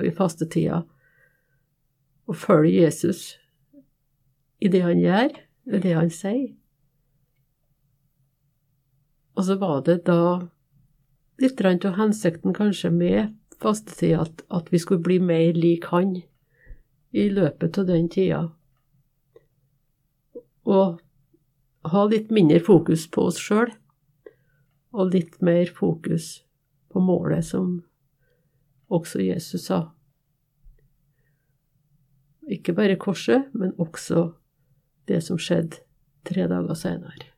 i 0.05 0.11
fastetida 0.13 0.83
og 2.27 2.35
følge 2.35 2.83
Jesus 2.83 3.39
i 4.61 4.67
det 4.67 4.83
han 4.83 4.99
gjør, 4.99 5.29
i 5.73 5.79
det 5.79 5.95
han 5.95 6.09
sier. 6.09 6.53
Og 9.35 9.43
så 9.43 9.57
var 9.57 9.81
det 9.81 10.03
da 10.07 10.45
litt 11.41 11.61
av 11.65 11.97
hensikten 11.97 12.53
kanskje 12.53 12.91
med 12.93 13.33
fastetida 13.59 14.21
at, 14.21 14.43
at 14.53 14.69
vi 14.71 14.79
skulle 14.79 15.03
bli 15.03 15.17
mer 15.19 15.57
lik 15.57 15.89
han 15.89 16.19
i 17.11 17.29
løpet 17.29 17.77
av 17.77 17.89
den 17.89 18.09
tida 18.09 18.43
og 20.63 20.99
ha 21.91 22.03
litt 22.07 22.31
mindre 22.31 22.59
fokus 22.63 23.07
på 23.11 23.27
oss 23.29 23.39
sjøl, 23.41 23.71
og 24.93 25.13
litt 25.15 25.39
mer 25.41 25.67
fokus 25.73 26.43
på 26.93 27.01
målet, 27.01 27.45
som 27.45 27.81
også 28.93 29.23
Jesus 29.25 29.67
sa. 29.67 29.87
Ikke 32.47 32.75
bare 32.77 32.99
korset, 32.99 33.49
men 33.57 33.73
også 33.81 34.29
det 35.09 35.23
som 35.25 35.39
skjedde 35.41 35.81
tre 36.27 36.47
dager 36.47 36.77
senere. 36.77 37.31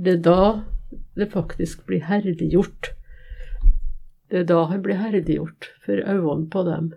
Det 0.00 0.16
er 0.16 0.22
da 0.24 0.40
det 1.18 1.28
faktisk 1.32 1.84
blir 1.88 2.02
herliggjort. 2.08 2.94
Det 4.32 4.42
er 4.42 4.48
da 4.48 4.62
han 4.70 4.82
blir 4.84 4.96
herliggjort 5.00 5.68
for 5.84 6.00
øynene 6.00 6.48
på 6.50 6.64
dem 6.68 6.92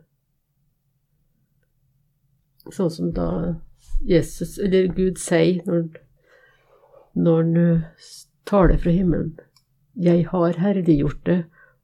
Sånn 2.71 2.91
som 2.91 3.11
da 3.15 3.29
Jesus, 4.07 4.57
eller 4.57 4.87
Gud, 4.95 5.19
sier 5.19 5.63
når, 5.67 5.87
når 7.15 7.41
han 7.41 7.57
eh, 7.59 8.05
taler 8.49 8.79
fra 8.79 8.93
himmelen. 8.95 9.33
Jeg 9.95 10.27
har 10.31 10.57
herliggjort 10.59 11.25
det, 11.27 11.43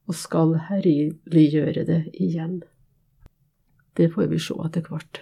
og 0.10 0.18
skal 0.18 0.56
herliggjøre 0.70 1.86
det 1.86 2.02
igjen. 2.18 2.62
Det 3.98 4.10
får 4.14 4.32
vi 4.32 4.40
se 4.42 4.56
etter 4.66 4.88
hvert. 4.90 5.22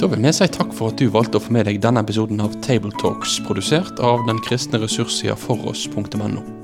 Da 0.00 0.10
vil 0.12 0.26
vi 0.26 0.34
si 0.36 0.48
takk 0.52 0.74
for 0.76 0.92
at 0.92 1.00
du 1.00 1.08
valgte 1.08 1.40
å 1.40 1.44
få 1.46 1.54
med 1.56 1.64
deg 1.70 1.80
denne 1.80 2.02
episoden 2.04 2.42
av 2.44 2.58
Tabletalks, 2.66 3.38
produsert 3.46 4.02
av 4.04 4.26
den 4.28 4.42
kristne 4.44 4.82
ressurssida 4.82 5.38
foross.no. 5.46 6.63